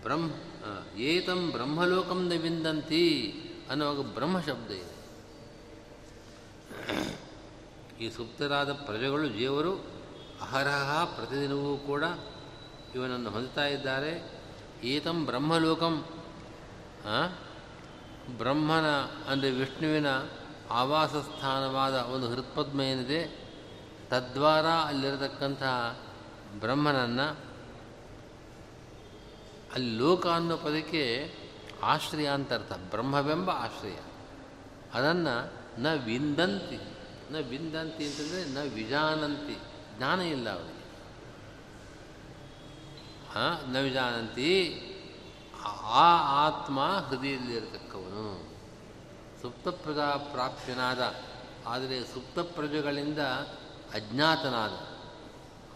ಬ್ರಹ್ಮ 0.02 0.30
ಏತಂ 0.96 1.50
ಬ್ರಹ್ಮಲೋಕಂ 1.50 2.28
ನ 2.28 2.32
ವಿಂದಂತಿ 2.42 3.04
ಅನ್ನುವಾಗ 3.70 4.00
ಬ್ರಹ್ಮ 4.00 4.40
ಶಬ್ದ 4.40 4.70
ಇದೆ. 4.70 4.94
ಈ 8.04 8.10
ಸುಪ್ತರಾದ 8.10 8.72
ಪ್ರಜೆಗಳು, 8.72 9.28
ಜೀವರು 9.28 9.72
ಅಹರಹ 10.40 11.04
ಪ್ರತಿದಿನವೂ 11.04 11.76
ಕೂಡ 11.76 12.04
ಇವನನ್ನು 12.94 13.30
ಹೊಂದುತ್ತಾ 13.30 13.66
ಇದ್ದಾರೆ. 13.66 14.12
ಏತಂ 14.84 15.26
ಬ್ರಹ್ಮಲೋಕಂ 15.26 16.06
ಬ್ರಹ್ಮನ 18.38 18.88
ಅಂದರೆ 19.30 19.50
ವಿಷ್ಣುವಿನ 19.50 20.08
ಆವಾಸ 20.70 21.10
ಸ್ಥಾನವಾದ 21.10 21.94
ಒಂದು 21.94 22.30
ಹೃತ್ಪದ್ಮ 22.30 22.80
ಏನಿದೆ 22.80 23.46
ತದ್ವಾರ 24.08 24.66
ಅಲ್ಲಿರತಕ್ಕಂತಹ 24.66 26.00
ಬ್ರಹ್ಮನನ್ನು 26.60 27.36
ಅಲ್ಲಿ 29.74 29.96
ಲೋಕ 29.96 30.26
ಅನ್ನೋ 30.26 30.56
ಪದಕ್ಕೆ 30.56 31.34
ಆಶ್ರಯ 31.82 32.28
ಅಂತ 32.28 32.52
ಅರ್ಥ, 32.52 32.72
ಬ್ರಹ್ಮವೆಂಬ 32.72 33.50
ಆಶ್ರಯ. 33.50 33.96
ಅದನ್ನು 34.94 35.52
ನ 35.82 35.92
ವಿಂದಂತಿ 35.92 36.78
ನ 37.32 37.36
ವಿಂದಂತಿ 37.36 38.04
ಅಂತಂದರೆ 38.04 38.44
ನ 38.44 38.74
ವಿಜಾನಂತಿ, 38.74 39.58
ಜ್ಞಾನ 39.96 40.20
ಇಲ್ಲ 40.20 40.50
ಅವರಿಗೆ 40.50 40.76
ನ 43.72 43.76
ವಿಜಾನಂತಿ, 43.76 44.52
ಆ 45.82 46.08
ಆತ್ಮ 46.46 46.80
ಹೃದಯದಲ್ಲಿರತಕ್ಕವನು. 47.08 48.55
ಸುಪ್ತಪ್ರದ 49.42 49.98
ಪ್ರಾಪ್ಯನಾದ 50.32 51.14
ಆದರೆ 51.66 52.04
ಸುಪ್ತ 52.04 52.38
ಪ್ರಜೆಗಳಿಂದ 52.38 53.18
ಅಜ್ಞಾತನಾದ. 53.94 54.70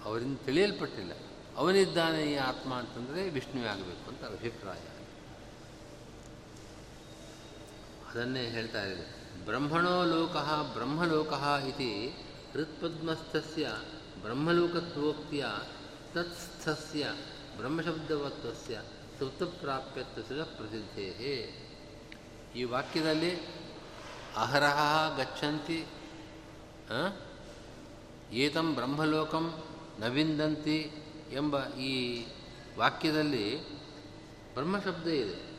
ಅವರಿಂದ 0.05 0.38
ತಿಳಿಯಲ್ಪಟ್ಟಿಲ್ಲ. 0.44 1.12
ಅವನಿದ್ದಾನೆ 1.57 2.23
ಈ 2.23 2.37
ಆತ್ಮ 2.37 2.75
ಅಂತಂದರೆ 2.75 3.31
ವಿಷ್ಣುವೇ 3.31 3.68
ಆಗಬೇಕು 3.68 4.09
ಅಂತ 4.09 4.25
ಅಭಿಪ್ರಾಯ. 4.25 4.79
ಅದನ್ನೇ 8.11 8.49
ಹೇಳ್ತಾ 8.49 8.83
ಇದೆ 8.83 9.20
ಬ್ರಹ್ಮಣೋ 9.44 10.05
ಲೋಕಃ 10.05 10.73
ಬ್ರಹ್ಮಲೋಕಃ 10.73 11.57
ಇತಿ 11.57 12.09
ಹೃತ್ಪದ್ಮಸ್ಥಸ್ಯ 12.53 13.68
ಬ್ರಹ್ಮಲೋಕತ್ವೋಕ್ತಿಯ 14.23 15.46
ತತ್ಸ್ಥಸ್ಯ 16.14 17.12
ಬ್ರಹ್ಮಶಬ್ದವತ್ವಸ್ಯ 17.57 18.81
ಸುಪ್ತಪ್ರಾಪ್ಯತ್ವ 19.18 20.44
ಪ್ರಸಿದ್ಧೇ 20.44 21.66
ಈ 22.54 22.64
ವಾಕ್ಯದಲ್ಲಿ 22.64 23.60
ಅಹರಹ 24.36 24.78
ಗಚ್ಚಂತಿ 25.16 25.86
ಏತಂ 28.32 28.74
ಬ್ರಹ್ಮಲೋಕಂ 28.74 29.64
ನವಿಂದಂತಿ 30.00 30.92
ಎಂಬ 31.32 31.66
ಈ 31.66 32.26
ವಾಕ್ಯದಲ್ಲಿ 32.78 33.80
ಬ್ರಹ್ಮಶಬ್ದ 34.54 35.08
ಇದೆ. 35.08 35.50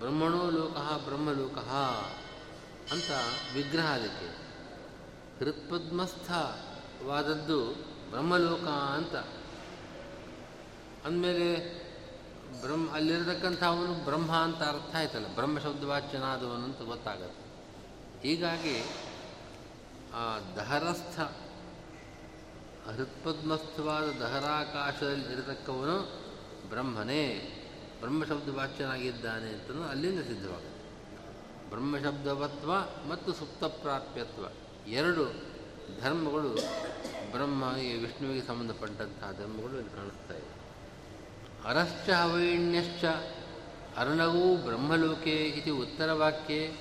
ಬ್ರಹ್ಮಣೋ 0.00 0.50
ಲೋಕ 0.50 1.04
ಬ್ರಹ್ಮಲೋಕ 1.04 1.58
ಅಂತ 2.92 3.10
ವಿಗ್ರಹ 3.54 3.94
ಅದಕ್ಕೆ. 3.94 4.38
ಹೃತ್ಪದ್ಮಸ್ಥವಾದದ್ದು 5.38 7.86
ಬ್ರಹ್ಮಲೋಕ 8.10 8.68
ಅಂತ. 8.68 9.14
ಅಂದಮೇಲೆ 11.06 11.85
ಬ್ರಹ್ಮ 12.60 12.94
ಅಲ್ಲಿರತಕ್ಕಂಥ 12.94 13.62
ಅವನು 13.62 14.04
ಬ್ರಹ್ಮ 14.04 14.32
ಅಂತ 14.32 14.62
ಅರ್ಥ 14.62 14.96
ಆಯ್ತಲ್ಲ. 14.96 15.34
ಬ್ರಹ್ಮ 15.34 15.58
ಶಬ್ದವಾಚ್ಯನಾದವನು 15.58 16.64
ಅಂತ 16.64 16.82
ಗೊತ್ತಾಗತ್ತೆ. 16.82 17.46
ಹೀಗಾಗಿ 18.28 18.84
ಆ 20.14 20.38
ದಹರಸ್ಥ 20.56 21.20
ಹೃತ್ಪದ್ಮಸ್ಥವಾದ 22.96 24.04
ದಹರಾಕಾಶದಲ್ಲಿ 24.04 25.32
ಇರತಕ್ಕವನು 25.32 26.26
ಬ್ರಹ್ಮನೇ. 26.68 27.52
ಬ್ರಹ್ಮಶಬ್ದವಾಚ್ಯನಾಗಿದ್ದಾನೆ 28.00 29.48
ಅಂತಲೂ 29.48 29.82
ಅಲ್ಲಿಂದ 29.82 30.20
ಸಿದ್ಧವಾಗುತ್ತೆ. 30.20 30.76
ಬ್ರಹ್ಮಶಬ್ದವತ್ವ 31.70 32.72
ಮತ್ತು 33.08 33.32
ಸುಪ್ತಪ್ರಾಪ್ಯತ್ವ 33.32 34.44
ಎರಡು 34.88 35.56
ಧರ್ಮಗಳು 36.00 36.48
ಬ್ರಹ್ಮ 37.32 37.62
ವಿಷ್ಣುವಿಗೆ 38.02 38.46
ಸಂಬಂಧಪಟ್ಟಂತಹ 38.46 39.32
ಧರ್ಮಗಳು 39.32 39.78
ಇಲ್ಲಿ 39.78 39.96
ಕಾಣಿಸ್ತಾ 39.96 40.34
ಅರಶ್ಚ 41.66 42.10
ಹವೈಣ್ಯಶ್ಚ, 42.10 43.04
ಅರ್ಣವೂ 43.98 44.56
ಬ್ರಹ್ಮಲೋಕೆ 44.56 45.30
ಇತಿ 45.30 45.70
ಉತ್ತರವಾಕ್ಯೆ 45.70 46.72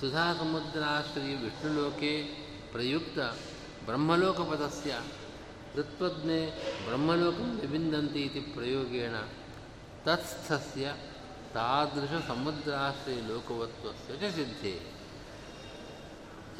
ಸುಧಾ 0.00 0.34
ಸಮುದ್ರಾಶ್ರಯ 0.34 1.34
ವಿಷ್ಣುಲೋಕೆ 1.36 2.22
ಪ್ರಯುಕ್ತ 2.72 3.18
ಬ್ರಹ್ಮಲೋಕಪದಸ್ಯ 3.84 4.90
ಹೃತ್ಪದ್ಮೆ 5.74 6.46
ಬ್ರಹ್ಮಲೋಕಂ 6.86 7.58
ವಿಬಿಂದಂತಿ 7.60 8.20
ಇತಿ 8.20 8.40
ಪ್ರಯೋಗೇಣ. 8.40 9.14
ತತ್ಸ್ಥಸ್ಯ 10.04 10.92
ತಾದೃಶ 11.54 12.28
ಸಮುದ್ರಾಶ್ರಯ 12.28 13.20
ಲೋಕವತ್ವಸ್ಯ 13.28 14.30
ಚ 14.30 14.34
ಸಿದ್ಧಿ. 14.34 14.92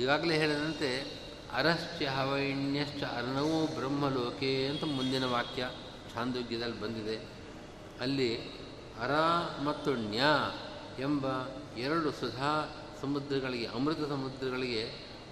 ಈಗಾಗಲೇ 0.00 0.36
ಹೇಳಿದಂತೆ 0.36 1.20
ಅರಶ್ಚ 1.52 2.02
ಹವೈಣ್ಯಶ್ಚ 2.02 3.04
ಅರ್ಣವೋ 3.04 3.66
ಬ್ರಹ್ಮಲೋಕೆ 3.66 4.66
ಅಂತ 4.66 4.84
ಮುಂದಿನ 4.84 5.24
ವಾಕ್ಯ. 5.24 5.70
ಛಾಂದೋಗ್ಯದಲ್ಲಿ 6.14 6.81
ಬಂದಿದೆ. 6.81 7.16
ಅಲ್ಲಿ 8.00 8.48
ಅರ 8.98 9.12
ಮತ್ತು 9.64 9.90
ಣ್ಯ 9.94 10.22
ಎಂಬ 10.98 11.27
ಎರಡು 11.77 12.12
ಸುಧಾ 12.12 12.50
ಸಮುದ್ರಗಳಿಗೆ, 13.00 13.66
ಅಮೃತ 13.66 13.98
ಸಮುದ್ರಗಳಿಗೆ 13.98 14.83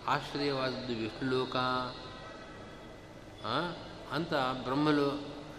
ಆಶ್ರಯವಾದದ್ದು 0.06 0.94
ವಿಷ್ಣುಲೋಕ 0.94 1.56
ಅಂತ 4.12 4.34
ಬ್ರಹ್ಮಲೋ 4.64 5.08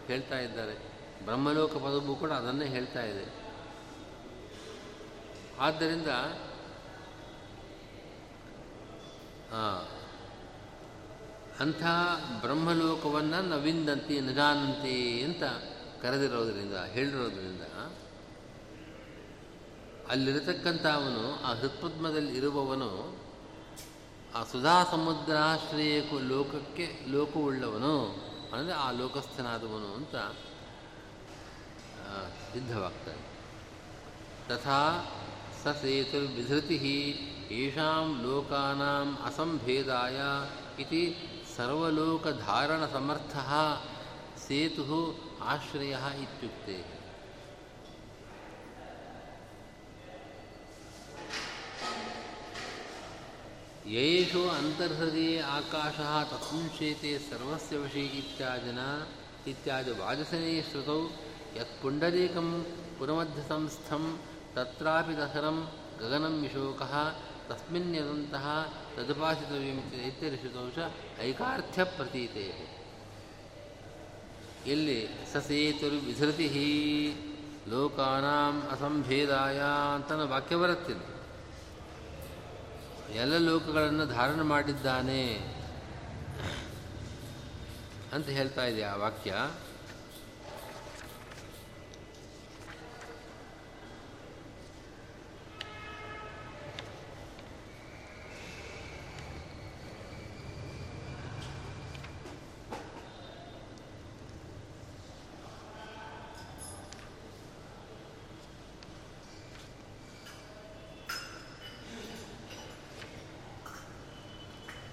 ಹೇಳ್ತಾ 0.08 0.40
ಇದ್ದಾರೆ. 0.40 0.76
ಬ್ರಹ್ಮಲೋಕ 1.26 1.74
ಪದವು 1.76 2.16
ಕೂಡ 2.16 2.32
ಅದನ್ನೇ 2.32 2.66
ಹೇಳ್ತಾ 2.66 3.04
ಇದೆ. 3.04 3.26
ಆದ್ದರಿಂದ 5.60 6.08
ಅಂಥ 11.60 11.84
ಬ್ರಹ್ಮಲೋಕವನ್ನು 12.42 13.48
ನವಿಂದಂತಿ 13.48 14.22
ನಜಾನಂತಿ 14.22 15.22
ಅಂತ 15.22 15.44
ಕರೆದಿರೋದ್ರಿಂದ, 16.02 16.74
ಹೇಳಿರೋದ್ರಿಂದ 16.74 17.62
ಅಲ್ಲಿರತಕ್ಕಂಥ 20.10 20.86
ಅವನು 20.86 21.42
ಆ 21.42 21.54
ಹೃತ್ಪದ್ಮದಲ್ಲಿ 21.54 22.38
ಇರುವವನು, 22.38 23.18
ಆ 24.36 24.44
ಸುಧಾ 24.44 24.84
ಸಮುದ್ರಾಶ್ರಯ 24.84 26.02
ಲೋಕಕ್ಕೆ 26.28 27.06
ಲೋಕವುಳ್ಳವನು, 27.12 28.24
ಅಂದರೆ 28.54 28.74
ಆ 28.74 28.92
ಲೋಕಸ್ಥನಾದವನು 28.92 29.94
ಅಂತ 29.94 30.16
ಸಿದ್ಧವಾಗ್ತಾನೆ. 32.54 33.24
ತಥಾ 34.50 35.06
ಸೇತುರ್ವಿಧೃತಿ 35.82 36.78
ಯಶಾಂ 37.52 38.22
ಲೋಕಾನಾಂ 38.24 39.18
ಅಸಂಭೇದಾಯ 39.26 40.20
ಇತಿ 40.82 41.04
ಸರ್ವಲೋಕಧಾರಣಸಮರ್ಥ 41.58 43.36
ಸೇತು 44.48 44.98
ಆಶ್ರಯ 45.44 45.96
ಇತ್ಯುಕ್ತೆ. 46.22 46.78
ಯೇಷು 53.94 54.42
ಅಂತರ್ಹೃದಯ 54.50 55.42
ಆಕಾಶ 55.42 55.98
ತತ್ಂಶೇತೆ 56.32 57.12
ಸರ್ವಸ್ಯ 57.20 57.78
ವಶಿ 57.78 58.04
ಇತ್ಯಾದಿನ 58.20 58.80
ಇತ್ಯಾದಿ 59.48 59.92
ವಾಜಸನೇ 59.92 60.54
ಶ್ರುತೌ 60.62 61.02
ಯತ್ಪುಂಡರೀಕಂ 61.58 62.50
ಪುರಮಧ್ಯಸಂಸ್ಥಂ 63.00 64.06
ತತ್ರಾಪಿ 64.56 65.14
ದಸರಂ 65.18 65.58
ಗಗನಂ 66.00 66.36
ವಿಶೋಕಃ 66.42 66.94
ತಸ್ಮಿನ್ಯದಂತಹ 67.50 68.46
ತದುಪಾಸಿತವ್ಯಮಿತಿ 68.98 69.98
ದೈತ್ಯರಿಷಿತೌ 69.98 70.70
ಚ 70.70 70.90
ಐಕಾರ್ಥ್ಯ 71.22 71.84
ಪ್ರತೀತೆ. 71.98 72.48
ಎಲ್ಲಿ 74.72 75.00
ಸಸೇತುರು 75.34 75.98
ವಿಧೃತಿ 76.06 76.48
ಲೋಕಾನಾಂ 77.70 78.56
ಅಸಂಭೇದಾಯ 78.72 79.60
ಅಂತನ 79.96 80.22
ವಾಕ್ಯ 80.32 80.56
ಬರುತ್ತಿದೆ 80.56 81.06
ಎಲ್ಲ 83.22 83.38
ಲೋಕಗಳನ್ನು 83.38 84.06
ಧಾರಣ 84.06 84.42
ಮಾಡಿದ್ದಾನೆ 84.42 85.24
ಅಂತ 88.14 88.28
ಹೇಳ್ತಾ 88.30 88.66
ಇದೆ 88.66 88.84
ಆ 88.84 88.96
ವಾಕ್ಯ 88.96 89.34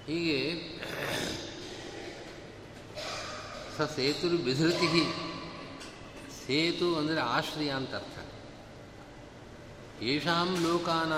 ಹೀಗೆ 0.06 0.38
ಸ 3.80 3.82
ಸೇತುರು 3.82 4.36
ಬಿಧೃತಿ 4.36 5.12
ಸೇತು 6.46 6.98
ಅಂದರೆ 6.98 7.20
ಆಶ್ರಯ 7.20 7.70
ಅಂತ 7.70 7.94
ಅರ್ಥ. 7.94 8.18
ಯಶಾಂ 10.02 10.56
ಲೋಕಾನ. 10.60 11.12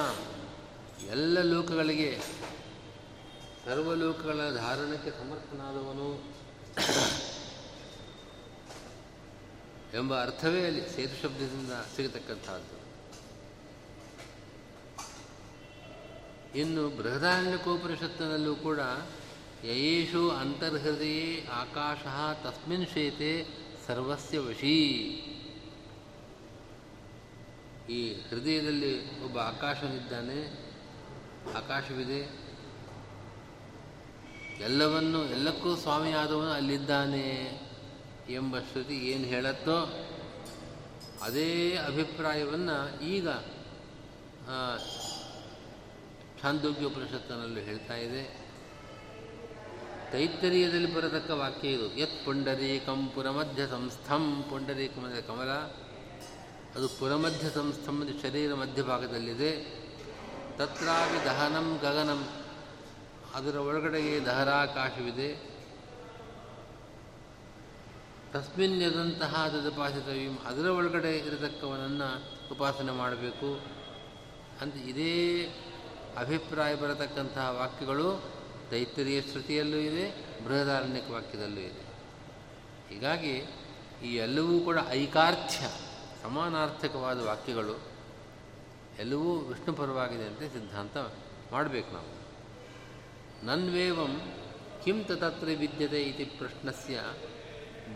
ಎಲ್ಲ 1.06 1.42
ಲೋಕಗಳಿಗೆ 1.42 2.18
ಸರ್ವಲೋಕಗಳ 3.64 4.54
ಧಾರಣಕ್ಕೆ 4.54 5.10
ಸಮರ್ಥನಾದವನು. 5.10 6.42
ಎಂಬ 9.94 10.22
ಅರ್ಥವೇ 10.22 10.66
ಅಲ್ಲಿ 10.66 10.90
ಸೇತು 10.90 11.22
ಶಬ್ದದಿಂದ 11.22 11.72
ಸಿಗತಕ್ಕಂಥದ್ದು 11.96 12.82
ಇನ್ನು 16.58 16.88
ಬೃಹದಾರಣ್ಯಕೋಪನಿಷತ್ತಿನಲ್ಲೂ 16.88 18.54
ಕೂಡ 18.54 18.80
ಯಯೇಷು 19.64 20.30
ಅಂತರ್ಹೃದಯೇ 20.30 21.46
ಆಕಾಶ 21.46 21.98
ತಸ್ಮಿನ್ 22.46 22.86
ಶೇತೆ 22.86 23.46
ಸರ್ವಸ್ಯ 23.86 24.38
ವಶೀ. 24.38 24.78
ಈ 27.90 28.14
ಹೃದಯದಲ್ಲಿ 28.14 29.24
ಒಬ್ಬ 29.24 29.38
ಆಕಾಶವಿದ್ದಾನೆ, 29.38 30.38
ಆಕಾಶವಿದೆ. 31.56 32.20
ಎಲ್ಲವನ್ನು, 34.60 35.24
ಎಲ್ಲಕ್ಕೂ 35.24 35.76
ಸ್ವಾಮಿಯಾದವನು 35.76 36.50
ಅಲ್ಲಿದ್ದಾನೆ 36.50 37.26
ಎಂಬ 38.30 38.58
ಶ್ರುತಿ 38.58 38.94
ಏನು 38.94 39.24
ಹೇಳತ್ತೋ 39.24 40.08
ಅದೇ 41.22 41.76
ಅಭಿಪ್ರಾಯವನ್ನು 41.76 43.02
ಈಗ 43.04 43.28
ಛಾಂದೋಗ್ಯ 46.42 46.84
ಉಪನಿಷತ್ತಿನಲ್ಲೂ 46.84 47.60
ಹೇಳ್ತಾ 47.60 47.96
ಇದೆ. 47.96 48.41
ತೈತ್ತರೀಯದಲ್ಲಿ 50.12 50.94
ಬರತಕ್ಕ 50.94 51.30
ವಾಕ್ಯ 51.30 51.68
ಇದು. 51.68 51.96
ಯತ್ 51.96 52.24
ಪುಂಡರೀಕಂ 52.24 53.08
ಪುರಮಧ್ಯ 53.14 53.66
ಸಂಸ್ಥಂ 53.66 54.44
ಪುಂಡರೀಕಂ 54.50 55.04
ಅಂದರೆ 55.04 55.22
ಕಮಲ. 55.22 55.48
ಅದು 56.74 56.88
ಪುರಮಧ್ಯ 56.88 57.50
ಸಂಸ್ಥಂ 57.50 58.18
ಶರೀರ 58.22 58.54
ಮಧ್ಯಭಾಗದಲ್ಲಿದೆ. 58.54 59.82
ತತ್ರಾಪಿ 60.56 61.24
ದಹನಂ 61.24 61.78
ಗಗನಂ. 61.82 62.28
ಅದರ 63.34 63.56
ಒಳಗಡೆಗೆ 63.56 64.26
ದಹರಾಕಾಶವಿದೆ. 64.26 65.52
ತಸ್ಮಿನ್ 68.32 68.82
ಯದಂತಹ 68.82 69.48
ತದುಪಾಸಿತವ್ಯಂ 69.48 70.38
ಅದರ 70.46 70.68
ಒಳಗಡೆ 70.68 71.18
ಇರತಕ್ಕವನನ್ನು 71.18 72.22
ಉಪಾಸನೆ 72.52 72.92
ಮಾಡಬೇಕು. 72.92 73.60
ಅಂತ 74.60 74.76
ಇದೇ 74.76 75.44
ಅಭಿಪ್ರಾಯ 76.16 76.74
ಬರತಕ್ಕಂತಹ 76.74 77.56
ವಾಕ್ಯಗಳು. 77.58 78.41
ತೈತ್ತರೀಯ 78.70 79.22
ಶ್ರುತಿಯಲ್ಲೂ 79.22 79.76
ಇದೆ 79.76 80.04
ಬೃಹದಾರಣ್ಯಕ 80.44 81.10
ವಾಕ್ಯದಲ್ಲೂ 81.10 81.60
ಇದೆ. 81.60 81.82
ಹೀಗಾಗಿ 82.88 83.34
ಈ 84.04 84.16
ಎಲ್ಲವೂ 84.16 84.60
ಕೂಡ 84.60 84.78
ಐಕಾರ್ಥ್ಯ, 84.90 85.66
ಸಮಾನಾರ್ಥಕವಾದ 86.22 87.26
ವಾಕ್ಯಗಳು 87.26 87.92
ಎಲ್ಲವೂ 88.98 89.34
ವಿಷ್ಣು 89.34 89.72
ಪರವಾಗಿದೆ 89.72 90.24
ಅಂತ 90.24 90.38
ಸಿದ್ಧಾಂತ 90.38 90.96
ಮಾಡಬೇಕು 91.52 91.92
ನಾವು. 91.92 92.22
ನನ್ವೇವಂ 93.46 94.20
ಕಿಂ 94.84 95.04
ತತ್ರ 95.04 95.46
ವಿದ್ಯತೆ 95.58 96.02
ಇತಿ 96.02 96.24
ಪ್ರಶ್ನಸ್ಯ 96.24 97.02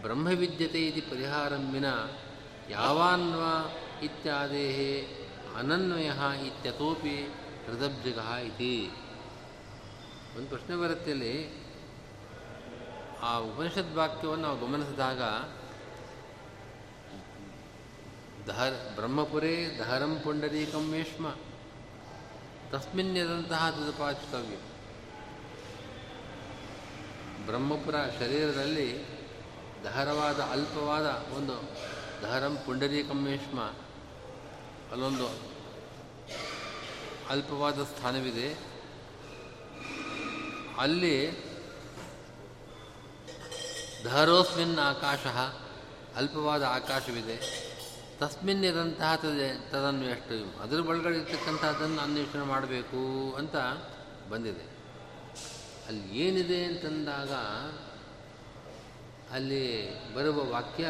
ಬ್ರಹ್ಮವಿದ್ಯತೆ 0.03 0.87
ಇತಿ 0.87 1.01
ಪರಿಹಾರಂ 1.01 1.73
ವಿನ, 1.73 1.85
ಯಾವಾನ್ವಾ 2.71 3.81
ಇತ್ಯಾದೇ 4.03 4.67
ಅನನ್ವಯ 5.57 6.11
ಇತ್ಯತೋಪಿ 6.47 7.35
ಹೃದಬ್ಜಗ 7.67 8.19
ಇತಿ. 8.47 8.91
ಒಂದು 10.37 10.49
ಪ್ರಶ್ನೆ 10.49 10.77
ಬರುತ್ತೆ 10.77 11.11
ಅಲ್ಲಿ 11.11 11.35
ಆ 13.23 13.39
ಉಪನಿಷತ್ 13.39 13.95
ವಾಕ್ಯವನ್ನು 13.95 14.43
ನಾವು 14.43 14.59
ಗಮನಿಸಿದಾಗ 14.61 15.21
ದಹರ್ 18.49 18.95
ಬ್ರಹ್ಮಪುರೇ 18.95 19.77
ದಹರಂ 19.79 20.21
ಪುಂಡರೀಕಂ 20.25 20.91
ವೇಷ್ಮ 20.91 21.27
ತಸ್ಮಿನ್ಯದಂತಹ 22.71 23.71
ತದುಪಾಚಿತವ್ಯ 23.71 24.57
ಬ್ರಹ್ಮಪುರ 27.47 27.95
ಶರೀರದಲ್ಲಿ 28.19 28.89
ದಹರವಾದ 29.85 30.41
ಅಲ್ಪವಾದ 30.41 31.09
ಒಂದು 31.37 31.57
ದಹರಂ 32.23 32.57
ಪುಂಡರೀಕಂ 32.67 33.25
ವೇಷ್ಮ 33.25 33.61
ಅಲ್ಲೊಂದು 34.93 35.27
ಅಲ್ಪವಾದ 37.31 37.85
ಸ್ಥಾನವಿದೆ. 37.85 38.76
ಅಲ್ಲಿ 40.79 41.31
ಧರೋಸ್ಮಿನ್ 44.05 44.79
ಆಕಾಶ 44.79 45.27
ಅಲ್ಪವಾದ 46.17 46.63
ಆಕಾಶವಿದೆ. 46.63 47.67
ತಸ್ಮಿನ್ 48.19 48.65
ಇರಂತಹ 48.65 49.17
ತದೆ 49.17 49.71
ತದನ್ವೇಷ್ಟು 49.71 50.61
ಅದರ 50.61 50.81
ಒಳಗಡೆ 50.81 51.19
ಇರ್ತಕ್ಕಂಥದ್ದನ್ನು 51.19 52.01
ಅನ್ವೇಷಣೆ 52.01 52.43
ಮಾಡಬೇಕು 52.43 53.35
ಅಂತ 53.35 53.57
ಬಂದಿದೆ. 54.31 54.77
ಅಲ್ಲಿ 55.87 56.19
ಏನಿದೆ 56.19 56.65
ಅಂತಂದಾಗ 56.65 57.33
ಅಲ್ಲಿ 59.35 59.91
ಬರುವ 60.15 60.45
ವಾಕ್ಯ, 60.45 60.87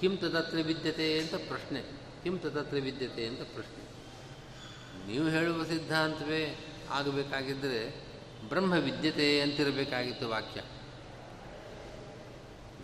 ಕಿಂ 0.00 0.16
ತದತ್ರ 0.16 0.56
ವಿದ್ಯತೆ 0.56 1.20
ಅಂತ 1.20 1.34
ಪ್ರಶ್ನೆ. 1.34 1.82
ಕಿಂ 2.22 2.38
ತದತ್ರ 2.38 2.76
ವಿದ್ಯತೆ 2.76 3.26
ಅಂತ 3.26 3.40
ಪ್ರಶ್ನೆ. 3.40 3.84
ನೀವು 5.06 5.28
ಹೇಳುವ 5.28 5.64
ಸಿದ್ಧಾಂತವೇ 5.64 6.72
ಆಗಬೇಕಾಗಿದ್ದರೆ 6.90 8.03
ಬ್ರಹ್ಮ 8.48 8.72
ವಿದ್ಯತೆ 8.72 9.40
ಅಂತಿರಬೇಕಾಗಿತ್ತು 9.40 10.28
ವಾಕ್ಯ. 10.28 10.60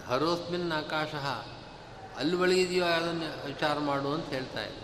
ಧರೋಸ್ಮಿನ್ 0.08 0.72
ಆಕಾಶ 0.72 1.14
ಅಲ್ಲಿ 2.18 2.36
ಒಳಗಿದೆಯೋ 2.36 2.84
ಅದನ್ನು 2.84 3.46
ವಿಚಾರ 3.46 3.78
ಮಾಡು 3.78 4.14
ಅಂತ 4.14 4.26
ಹೇಳ್ತಾ 4.26 4.62
ಇದೆ 4.64 4.80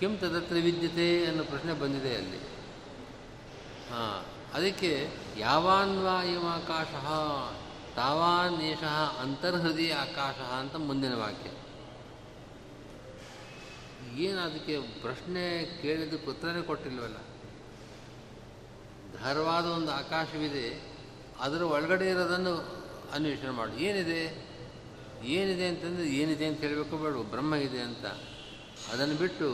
ಕೆಂ 0.00 0.18
ತದತ್ರ 0.18 0.54
ವಿದ್ಯತೆ 0.54 1.26
ಅನ್ನೋ 1.26 1.44
ಪ್ರಶ್ನೆ 1.44 1.72
ಬಂದಿದೆ 1.72 2.16
ಅಲ್ಲಿ. 2.16 2.40
ಹಾಂ, 3.90 4.24
ಅದಕ್ಕೆ 4.54 4.92
ಯಾವಾನ್ವಾ 5.36 6.18
ತಾವಾನ್ 7.96 8.62
ಏಷಃ 8.62 9.20
ಅಂತರ್ಹೃದಯ 9.20 9.92
ಆಕಾಶ 9.94 10.38
ಅಂತ 10.60 10.74
ಮುಂದಿನ 10.76 11.14
ವಾಕ್ಯ. 11.14 11.50
ಏನು 14.22 14.40
ಅದಕ್ಕೆ 14.40 14.80
ಪ್ರಶ್ನೆ 15.00 15.42
ಕೇಳಿದ್ದಕ್ಕೆ 15.82 16.30
ಉತ್ತರನೇ 16.30 16.62
ಕೊಟ್ಟಿಲ್ವಲ್ಲ? 16.62 17.18
ಧಾರವಾದ 19.20 19.64
ಒಂದು 19.66 19.92
ಆಕಾಶವಿದೆ, 19.92 20.82
ಅದರ 21.40 21.62
ಒಳಗಡೆ 21.62 22.08
ಇರೋದನ್ನು 22.08 22.54
ಅನ್ವೇಷಣೆ 23.12 23.50
ಮಾಡು. 23.50 23.72
ಏನಿದೆ? 23.72 24.52
ಏನಿದೆ 25.24 25.66
ಅಂತಂದರೆ 25.68 26.06
ಏನಿದೆ 26.08 26.46
ಅಂತ 26.46 26.60
ಹೇಳಬೇಕು 26.60 26.96
ಬೇಡ, 26.96 27.30
ಬ್ರಹ್ಮ 27.30 27.54
ಇದೆ 27.54 27.80
ಅಂತ. 27.80 28.04
ಅದನ್ನು 28.92 29.14
ಬಿಟ್ಟು 29.14 29.48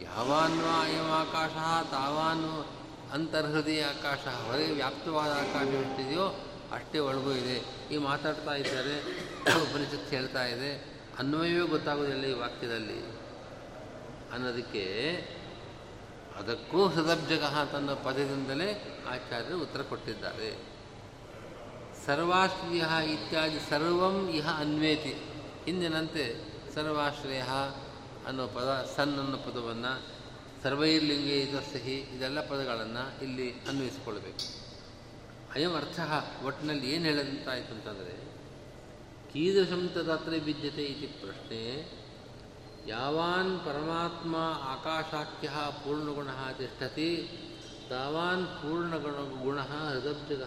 ಯಾವಾನ್ವಾ 0.00 0.76
ಆಕಾಶ, 1.20 1.86
ತಾವಾನು 1.90 2.68
ಅಂತರ್ಹೃದಯ 3.12 3.82
ಆಕಾಶ, 3.82 4.18
ಹೊರಗೆ 4.18 4.72
ವ್ಯಾಪ್ತವಾದ 4.72 5.30
ಆಕಾಶ 5.30 5.66
ಎಷ್ಟಿದೆಯೋ 5.66 6.26
ಅಷ್ಟೇ 6.72 6.98
ಒಳಗೂ 6.98 7.32
ಇದೆ. 7.32 7.56
ಈ 7.94 7.96
ಮಾತಾಡ್ತಾ 7.96 8.54
ಇದ್ದಾರೆ, 8.54 8.96
ಉಪನಿಷತ್ 9.40 10.10
ಹೇಳ್ತಾ 10.10 10.44
ಇದೆ, 10.44 11.00
ಅನ್ವಯವೇ 11.18 11.68
ಗೊತ್ತಾಗೋದಿಲ್ಲ 11.68 12.24
ಈ 12.24 12.32
ವಾಕ್ಯದಲ್ಲಿ. 12.32 13.00
ಅನ್ನೋದಕ್ಕೆ 14.32 14.84
ಅದಕ್ಕೂ 16.40 16.86
ಹೃದಬ್ಜಗ 16.86 17.44
ತನ್ನ 17.72 17.90
ಪದದಿಂದಲೇ 17.90 18.98
ಆಚಾರ್ಯರು 19.08 19.62
ಉತ್ತರ 19.62 19.82
ಕೊಟ್ಟಿದ್ದಾರೆ. 19.82 20.58
ಸರ್ವಾಶ್ರಯ 22.06 23.10
ಇತ್ಯಾದಿ 23.12 23.70
ಸರ್ವಂ 23.70 24.28
ಇಹ 24.28 24.48
ಅನ್ವೇತಿ. 24.48 25.14
ಹಿಂದಿನಂತೆ 25.64 26.36
ಸರ್ವಾಶ್ರಯ 26.74 27.42
ಅನ್ನೋ 28.26 28.46
ಪದ, 28.46 28.92
ಸನ್ 28.96 29.18
ಅನ್ನೋ 29.18 29.36
ಪದವನ್ನು 29.36 30.02
ಸರ್ವೈರ್ಲಿಂಗೇ 30.62 31.40
ಇದಸ್ಸಹಿ 31.40 31.94
ಇದೆಲ್ಲ 31.94 32.46
ಪದಗಳನ್ನು 32.48 33.24
ಇಲ್ಲಿ 33.24 33.52
ಅನ್ವಯಿಸಿಕೊಳ್ಬೇಕು. 33.52 34.60
ಅಯಂ 35.54 35.74
ಅರ್ಥ 35.74 36.00
ಒಟ್ಟಿನಲ್ಲಿ 36.44 36.90
ಏನು 36.90 37.04
ಹೇಳಿದಂತಾಯಿತು 37.04 37.74
ಅಂತಂದರೆ, 37.74 38.14
ಕೀದೃಶಂ 39.32 39.90
ತದತ್ರ 39.94 40.30
ವಿದ್ಯತೆ 40.44 40.84
ಇತಿ 40.84 41.06
ಪ್ರಶ್ನೆ 41.06 41.99
ಯಾವಾನ್ 42.90 43.52
ಪರಮಾತ್ಮ 43.64 44.36
ಆಕಾಶಾಖ್ಯ 44.72 45.48
ಪೂರ್ಣಗುಣ 45.84 46.30
ತಿಷ್ಠತಿ 46.58 47.10
ತಾವಾನ್ 47.90 48.46
ಪೂರ್ಣಗುಣ 48.60 49.18
ಗುಣ 49.42 49.58
ಹೃದಬ್ಜಗ 49.70 50.44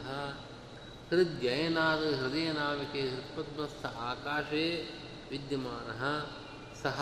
ಹೃದಯನಾದ 1.10 2.04
ಹೃದಯನಾವಿಕೆ 2.20 3.02
ಹೃತ್ಪದ್ಮಸ್ಥ 3.10 3.86
ಆಕಾಶೇ 4.06 4.66
ವಿದ್ಯಮಾನ 5.32 6.02
ಸಹ 6.84 7.00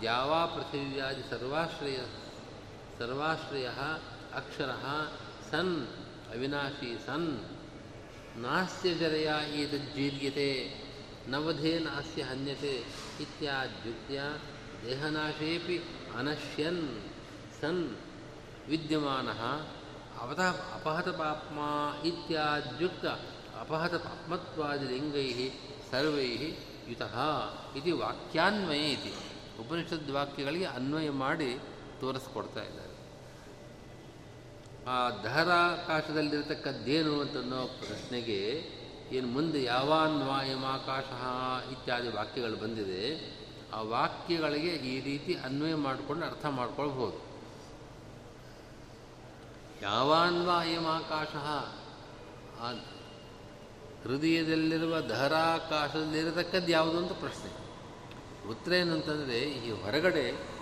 ದ್ಯಾವಾ 0.00 0.40
ಪೃಥಿವ್ಯಾದಿ 0.46 1.24
ಸರ್ವಾಶ್ರಯ 1.30 1.98
ಸರ್ವಾಶ್ರಯ 2.98 3.68
ಅಕ್ಷರ 4.34 4.72
ಸನ್ 5.50 5.76
ಅವಿನಾಶಿ 6.34 6.90
ಸನ್ 7.06 7.30
ನಾಸ್ಯ 8.42 8.90
ಜರೆಯ 8.94 9.30
ಏತಜ್ಜೀರ್ಯತೆ 9.60 10.50
ನವಧೇನ 11.30 11.86
ಅಸ್ಯ 11.98 12.22
ಹನ್ಯತೆ 12.22 12.74
ಇತ್ಯಾದ್ಯುಕ್ತ್ಯ 13.20 14.18
ದೇಹನಾಶೇಪಿ 14.86 15.82
ಅನಶ್ಯನ್ 16.18 17.00
ಸನ್ 17.60 17.96
ವಿದ್ಯಮಾನ 18.68 19.28
ಅವತ 20.20 20.40
ಅಪಹತ 20.74 21.08
ಪಾಪ್ಮ 21.08 21.58
ಇತ್ಯಾದ್ಯುಕ್ತ 22.06 23.06
ಅಪಹತ 23.60 23.94
ಪಾಪ್ಮತ್ವಾದಿಲಿಂಗೈ 23.94 25.50
ಸರ್ವೈ 25.90 26.54
ಯುತಃ 26.88 27.14
ಇದು 27.76 27.98
ವಾಕ್ಯಾನ್ವಯ 27.98 28.78
ಇದೆ 28.78 29.12
ಉಪನಿಷದ್ 29.60 30.10
ವಾಕ್ಯಗಳಿಗೆ 30.10 30.64
ಅನ್ವಯ 30.64 31.10
ಮಾಡಿ 31.10 31.58
ತೋರಿಸ್ಕೊಡ್ತಾ 32.00 32.62
ಇದ್ದಾರೆ. 32.62 32.96
ಆ 34.86 35.10
ದಹರಾಕಾಶದಲ್ಲಿರತಕ್ಕದ್ದೇನು 35.10 37.20
ಅಂತನ್ನೋ 37.20 37.66
ಪ್ರಶ್ನೆಗೆ 37.66 38.64
ಏನು 39.12 39.26
ಮುಂದೆ 39.26 39.64
ಯಾವಾನ್ವಾಯಮಾಕಾಶ 39.64 41.04
ಇತ್ಯಾದಿ 41.72 42.08
ವಾಕ್ಯಗಳು 42.08 42.56
ಬಂದಿದೆ. 42.56 43.35
ಆ 43.72 43.80
ವಾಕ್ಯಗಳಿಗೆ 43.80 44.72
ಈ 44.72 45.00
ರೀತಿ 45.00 45.34
ಅನ್ವಯ 45.34 45.74
ಮಾಡಿಕೊಂಡು 45.74 46.26
ಅರ್ಥ 46.26 46.46
ಮಾಡ್ಕೊಳ್ಬೋದು 46.46 47.26
ಯಾವಾನ್ವಾಯಮಾಕಾಶ 49.82 51.34
ಆ 52.60 52.72
ಹೃದಯದಲ್ಲಿರುವ 54.04 55.00
ದಹರಾಕಾಶದಲ್ಲಿರತಕ್ಕದ್ದು 55.00 56.68
ಯಾವುದು 56.68 56.98
ಅಂತ 56.98 57.12
ಪ್ರಶ್ನೆ. 57.12 57.50
ಉತ್ತರ 58.48 58.72
ಏನಂತಂದರೆ 58.72 59.38
ಈ 59.40 59.70
ಹೊರಗಡೆ 59.70 60.56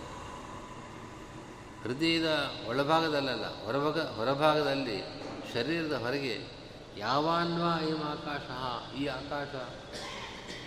ಹೃದಯದ 1.83 2.51
ಒಳಭಾಗದಲ್ಲಲ್ಲ, 2.67 3.65
ಹೊರಭಾಗ, 3.65 4.01
ಹೊರಭಾಗದಲ್ಲಿ 4.01 5.03
ಶರೀರದ 5.53 5.93
ಹೊರಗೆ 5.93 6.65
ಯಾವಾನ್ವಾ 6.97 7.73
ಆಕಾಶ 8.11 8.49
ಈ 8.95 9.07
ಆಕಾಶ 9.07 9.55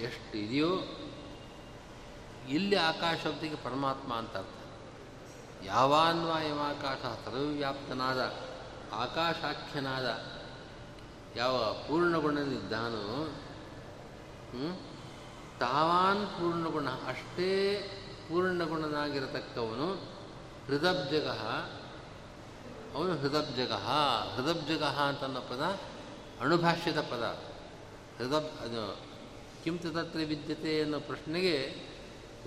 ಎಷ್ಟು 0.01 0.38
ಇದೆಯೋ 0.38 0.96
ಇಲ್ಲಿ 2.49 2.75
ಆಕಾಶ 2.75 3.17
ಶಬ್ದಕ್ಕೆ 3.23 3.57
ಪರಮಾತ್ಮ 3.63 4.11
ಅಂತ 4.13 4.35
ಅರ್ಥ. 4.37 4.59
ಯಾವಾನ್ವಾಯವಾಕಾಶ 5.65 7.01
ಸರ್ವವ್ಯಾಪ್ತನಾದ 7.25 8.21
ಆಕಾಶಾಖ್ಯನಾದ 8.93 10.07
ಯಾವ 11.35 11.55
ಪೂರ್ಣಗುಣನಿದ್ದಾನೋ 11.87 13.05
ತಾವಾನ್ 15.59 16.23
ಪೂರ್ಣಗುಣ, 16.27 16.87
ಅಷ್ಟೇ 16.87 17.51
ಪೂರ್ಣಗುಣನಾಗಿರತಕ್ಕವನು 18.27 19.87
ಹೃದಬ್ಜಗ. 20.67 21.27
ಅವನು 22.95 23.13
ಹೃದಬ್ಜಗ 23.21 23.73
ಹೃದಬ್ಜಗ 24.35 24.83
ಅಂತನ್ನೋ 24.83 25.41
ಪದ, 25.41 25.63
ಅಣುಭಾಷ್ಯದ 26.41 27.01
ಪದ. 27.01 27.23
ಹೃದಬ್, 28.17 28.51
ಅದು 28.63 28.81
ಕಿಂತು 29.63 29.89
ತತ್ರ 29.89 30.19
ವಿದ್ಯತೆ 30.27 30.71
ಅನ್ನೋ 30.81 30.99
ಪ್ರಶ್ನೆಗೆ 30.99 31.55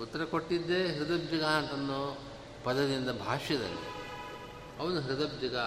ಉತ್ತರ 0.01 0.23
ಕೊಟ್ಟಿದ್ದೇ 0.23 0.87
ಹೃದಬ್ಜಿಗ 0.87 1.43
ಅಂತನ್ನೋ 1.43 2.17
ಪದದಿಂದ 2.63 3.09
ಭಾಷ್ಯದಲ್ಲಿ. 3.09 3.83
ಅವನು 4.79 5.01
ಹೃದಬ್ಜಗ 5.01 5.57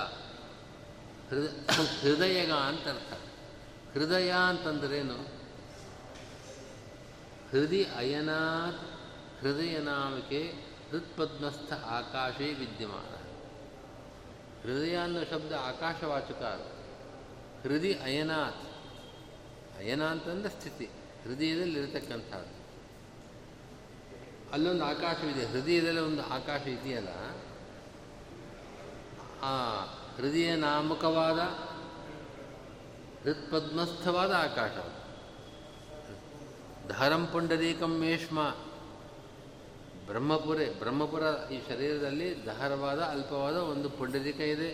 ಹೃದ, 1.31 1.47
ಹೃದಯಗ 2.01 2.53
ಅಂತ 2.53 2.89
ಅರ್ಥ 2.89 3.13
ಹೃದಯ 3.93 4.33
ಅಂತಂದ್ರೇನು? 4.49 5.19
ಹೃದಯ 7.51 7.83
ಅಯನಾತ್ 7.83 8.83
ಹೃದಯ 9.41 9.79
ನಾಮಿಕೆ 9.79 10.43
ಹೃತ್ಪದ್ಮಸ್ಥ 10.91 11.73
ಆಕಾಶೇ 11.73 12.55
ವಿದ್ಯಮಾನ. 12.55 13.13
ಹೃದಯ 14.63 14.97
ಅನ್ನೋ 14.97 15.25
ಶಬ್ದ 15.25 15.53
ಆಕಾಶವಾಚಕ 15.53 16.43
ಹೃದಯ 17.63 17.93
ಅಯನಾತ್, 17.93 18.65
ಅಯನ 19.79 20.03
ಅಂತಂದ್ರೆ 20.05 20.49
ಸ್ಥಿತಿ, 20.49 20.87
ಹೃದಯದಲ್ಲಿರತಕ್ಕಂಥದ್ದು. 21.25 22.54
ಅಲ್ಲೊಂದು 24.55 24.85
ಆಕಾಶವಿದೆ. 24.85 25.47
ಹೃದಯದಲ್ಲಿ 25.47 26.01
ಒಂದು 26.01 26.23
ಆಕಾಶ 26.23 26.67
ಇದೆಯಲ್ಲ? 26.67 27.09
ಆ 29.43 29.85
ಹೃದಯ 30.17 30.57
ನಾಮಕವಾದ, 30.57 31.39
ಹೃತ್ಪದ್ಮಸ್ಥವಾದ 33.23 34.33
ಆಕಾಶ. 34.33 34.71
ಧಾರಂ 36.89 37.27
ಪುಂಡರೀಕಂ 37.27 37.99
ಮೇಷ್ಮ. 37.99 38.51
ಬ್ರಹ್ಮಪುರೆ, 40.07 40.79
ಬ್ರಹ್ಮಪುರ 40.79 41.23
ಈ 41.53 41.61
ಶರೀರದಲ್ಲಿ 41.69 42.47
ದಹರವಾದ 42.47 43.01
ಅಲ್ಪವಾದ 43.01 43.57
ಒಂದು 43.57 43.91
ಪುಂಡರೀಕ 43.91 44.41
ಇದೆ. 44.41 44.71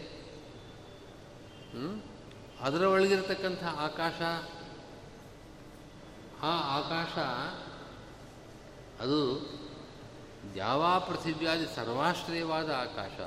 ಅದರ 2.61 2.83
ಒಳಗಿರತಕ್ಕಂಥ 2.85 3.65
ಆಕಾಶ? 3.65 4.21
ಆ 6.43 6.53
ಆಕಾಶ 6.79 7.19
ಅದು 9.03 9.21
ಯಾವ 10.57 11.01
ಪೃಥಿವ್ಯಾದಿ 11.01 11.77
ಸರ್ವಾಶ್ರಯವಾದ 11.77 12.71
ಆಕಾಶ? 12.71 13.21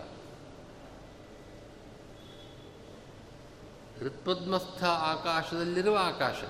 ಹೃತ್ಪದ್ಮಸ್ಥ 3.99 4.83
ಆಕಾಶದಲ್ಲಿರುವ 4.83 5.97
ಆಕಾಶ. 6.01 6.43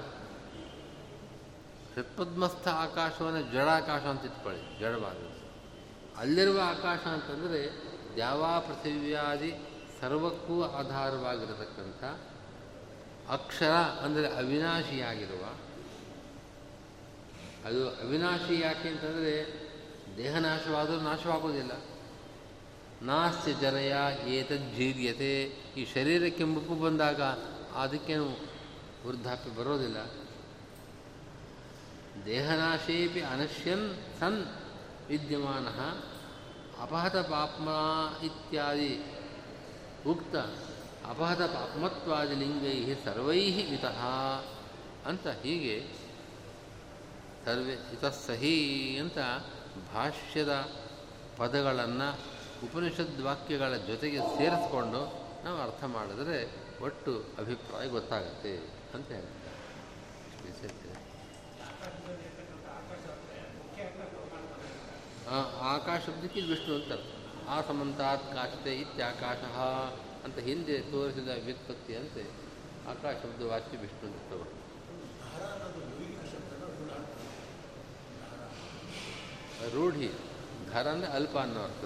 ಹೃತ್ಪದ್ಮಸ್ಥ 1.95 2.68
ಆಕಾಶವನ್ನು 2.68 3.51
ಜಡಾಕಾಶ 3.51 4.01
ಅಂತ 4.01 4.26
ಇಟ್ಕೊಳ್ಳಿ 4.26 4.80
ಜಡವಾದ 4.80 5.34
ಅಲ್ಲಿರುವ 6.18 6.61
ಆಕಾಶ 6.66 6.99
ಅಂತಂದರೆ 6.99 7.84
ದ್ಯಾವಾ 8.16 8.59
ಪೃಥಿವ್ಯಾದಿ 8.59 9.53
ಸರ್ವಕ್ಕೂ 10.01 10.64
ಆಧಾರವಾಗಿರತಕ್ಕಂಥ 10.64 12.03
ಅಕ್ಷರ 13.30 13.72
ಅಂದರೆ 13.72 14.36
ಅವಿನಾಶಿಯಾಗಿರುವ. 14.36 15.43
ಅದು 17.68 17.89
ಅವಿನಾಶಿ 17.89 18.59
ಯಾಕೆ 18.59 18.89
ಅಂತಂದರೆ 18.89 19.64
ದೇಹ 20.18 20.38
ನಾಶವಾದರೂ 20.38 20.99
ನಾಶವಾಗುವುದಿಲ್ಲ. 20.99 21.72
ನಾಸ್ತಿ 23.01 23.53
ಜರಯ 23.53 23.93
ಏತಜ್ಜೀರ್ಯತೆ 24.28 25.43
ಈ 25.78 25.86
ಶರೀರಕ್ಕೆ 25.93 26.43
ಮುಪ್ಪು 26.43 26.76
ಬಂದಾಗ 26.76 27.22
ಅದಕ್ಕೇನು 27.76 28.30
ವೃದ್ಧಾಪ್ಯ 29.07 29.51
ಬರೋದಿಲ್ಲ. 29.51 29.97
ದೇಹನಾಶೇಪಿ 32.26 33.22
ಅನಶ್ಯನ್ 33.22 33.95
ಸನ್ 34.20 34.45
ವಿದ್ಯಮಾನ 35.07 35.68
ಅಪಹತ 36.82 37.16
ಪಾಪ್ಮ 37.16 37.70
ಇತ್ಯಾದಿ. 38.26 39.05
ಉಕ್ತ 40.07 40.36
ಅಪಹತ 41.05 41.41
ಪಾಪ್ಮತ್ವಾದಿ 41.41 42.36
ಲಿಂಗೈ 42.36 42.95
ಸರ್ವೈ 43.05 43.39
ಇತಃ 43.39 44.01
ಅಂತ 45.05 45.28
ಹೀಗೆ 45.28 45.88
ಸರ್ವೇ 47.45 47.76
ಸಹಿ 48.28 48.97
ಅಂತ 48.97 49.18
ಭಾಷ್ಯದ 49.93 50.53
ಪದಗಳನ್ನು 51.38 52.09
ಉಪನಿಷದ್ 52.65 53.21
ವಾಕ್ಯಗಳ 53.21 53.78
ಜೊತೆಗೆ 53.78 54.17
ಸೇರಿಸ್ಕೊಂಡು 54.17 55.01
ನಾವು 55.43 55.61
ಅರ್ಥ 55.61 55.84
ಮಾಡಿದ್ರೆ 55.84 56.38
ಒಟ್ಟು 56.84 57.36
ಅಭಿಪ್ರಾಯ 57.38 57.88
ಗೊತ್ತಾಗುತ್ತೆ 57.88 58.57
ಅಂತ 58.93 59.07
ಹೇಳ್ತಾರೆ. 59.11 59.39
ಆಕಾಶ 65.61 66.01
ಶಬ್ದಕ್ಕೆ 66.05 66.41
ವಿಷ್ಣು 66.41 66.76
ಅಂತ 66.76 66.93
ಆ 67.49 67.61
ಸಮಂತಾತ್ 67.61 68.34
ಕಾಶತೆ 68.34 68.76
ಇತ್ಯಾಕಾಶ 68.76 69.41
ಅಂತ 70.26 70.39
ಹಿಂದೆ 70.39 70.82
ತೋರಿಸಿದ 70.82 71.30
ವ್ಯುತ್ಪತ್ತಿಯಂತೆ 71.45 72.24
ಆಕಾಶಬ್ದ 72.88 72.89
ಆಕಾಶ 72.89 73.15
ಶಬ್ದ 73.24 73.43
ವಾಚ್ಯ 73.43 73.78
ವಿಷ್ಣು 73.78 74.07
ಅಂತ 74.09 74.34
ರೂಢಿ 79.72 80.09
ಧರ 80.74 80.88
ಅಂದರೆ 80.88 81.07
ಅಲ್ಪ 81.07 81.38
ಅನ್ನೋ 81.38 81.64
ಅರ್ಥ 81.64 81.84